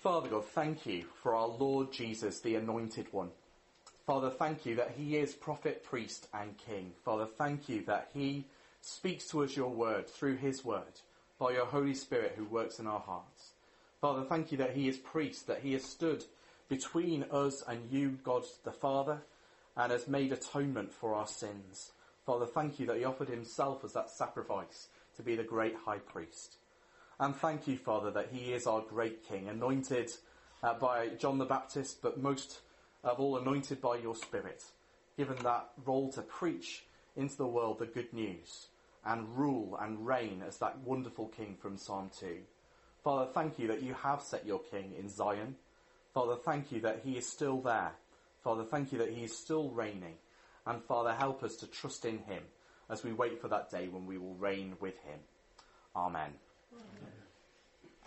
Father 0.02 0.28
God, 0.28 0.44
thank 0.46 0.84
you 0.84 1.04
for 1.22 1.34
our 1.34 1.46
Lord 1.46 1.92
Jesus, 1.92 2.40
the 2.40 2.56
anointed 2.56 3.06
one. 3.12 3.30
Father, 4.04 4.30
thank 4.30 4.66
you 4.66 4.74
that 4.74 4.94
he 4.96 5.16
is 5.16 5.32
prophet, 5.32 5.84
priest, 5.84 6.26
and 6.34 6.58
king. 6.58 6.90
Father, 7.04 7.24
thank 7.24 7.68
you 7.68 7.84
that 7.86 8.10
he 8.12 8.44
speaks 8.80 9.28
to 9.28 9.44
us 9.44 9.56
your 9.56 9.70
word 9.70 10.08
through 10.08 10.36
his 10.36 10.64
word 10.64 11.00
by 11.38 11.52
your 11.52 11.66
Holy 11.66 11.94
Spirit 11.94 12.34
who 12.36 12.44
works 12.44 12.80
in 12.80 12.88
our 12.88 12.98
hearts. 12.98 13.52
Father, 14.00 14.24
thank 14.24 14.50
you 14.50 14.58
that 14.58 14.74
he 14.74 14.88
is 14.88 14.96
priest, 14.96 15.46
that 15.46 15.60
he 15.60 15.72
has 15.74 15.84
stood 15.84 16.24
between 16.68 17.24
us 17.30 17.62
and 17.68 17.88
you, 17.92 18.18
God 18.24 18.42
the 18.64 18.72
Father, 18.72 19.22
and 19.76 19.92
has 19.92 20.08
made 20.08 20.32
atonement 20.32 20.92
for 20.92 21.14
our 21.14 21.26
sins. 21.26 21.92
Father, 22.24 22.46
thank 22.46 22.78
you 22.78 22.86
that 22.86 22.98
he 22.98 23.04
offered 23.04 23.28
himself 23.28 23.84
as 23.84 23.92
that 23.94 24.10
sacrifice 24.10 24.88
to 25.16 25.22
be 25.22 25.36
the 25.36 25.42
great 25.42 25.74
high 25.84 25.98
priest. 25.98 26.56
And 27.18 27.34
thank 27.34 27.66
you, 27.66 27.76
Father, 27.76 28.10
that 28.12 28.30
he 28.32 28.52
is 28.52 28.66
our 28.66 28.80
great 28.80 29.26
king, 29.26 29.48
anointed 29.48 30.10
uh, 30.62 30.74
by 30.74 31.08
John 31.18 31.38
the 31.38 31.44
Baptist, 31.44 32.02
but 32.02 32.20
most 32.20 32.60
of 33.04 33.18
all 33.18 33.36
anointed 33.36 33.80
by 33.80 33.96
your 33.96 34.14
Spirit, 34.14 34.62
given 35.16 35.36
that 35.42 35.70
role 35.84 36.10
to 36.12 36.22
preach 36.22 36.84
into 37.16 37.36
the 37.36 37.46
world 37.46 37.78
the 37.78 37.86
good 37.86 38.12
news 38.12 38.68
and 39.04 39.36
rule 39.36 39.78
and 39.80 40.06
reign 40.06 40.42
as 40.46 40.58
that 40.58 40.78
wonderful 40.80 41.28
king 41.28 41.56
from 41.60 41.76
Psalm 41.76 42.10
2. 42.18 42.38
Father, 43.02 43.30
thank 43.32 43.58
you 43.58 43.66
that 43.66 43.82
you 43.82 43.94
have 43.94 44.22
set 44.22 44.46
your 44.46 44.60
king 44.60 44.94
in 44.96 45.08
Zion. 45.08 45.56
Father, 46.14 46.36
thank 46.36 46.70
you 46.70 46.80
that 46.80 47.00
he 47.04 47.16
is 47.16 47.28
still 47.28 47.60
there. 47.60 47.92
Father, 48.42 48.64
thank 48.64 48.92
you 48.92 48.98
that 48.98 49.10
he 49.10 49.24
is 49.24 49.36
still 49.36 49.70
reigning. 49.70 50.14
And 50.66 50.82
Father, 50.82 51.12
help 51.12 51.42
us 51.42 51.56
to 51.56 51.66
trust 51.66 52.04
in 52.04 52.18
him 52.18 52.42
as 52.90 53.02
we 53.02 53.12
wait 53.12 53.40
for 53.40 53.48
that 53.48 53.70
day 53.70 53.88
when 53.88 54.06
we 54.06 54.18
will 54.18 54.34
reign 54.34 54.76
with 54.80 54.98
him. 55.02 55.20
Amen. 55.96 56.32
Amen. 56.72 57.11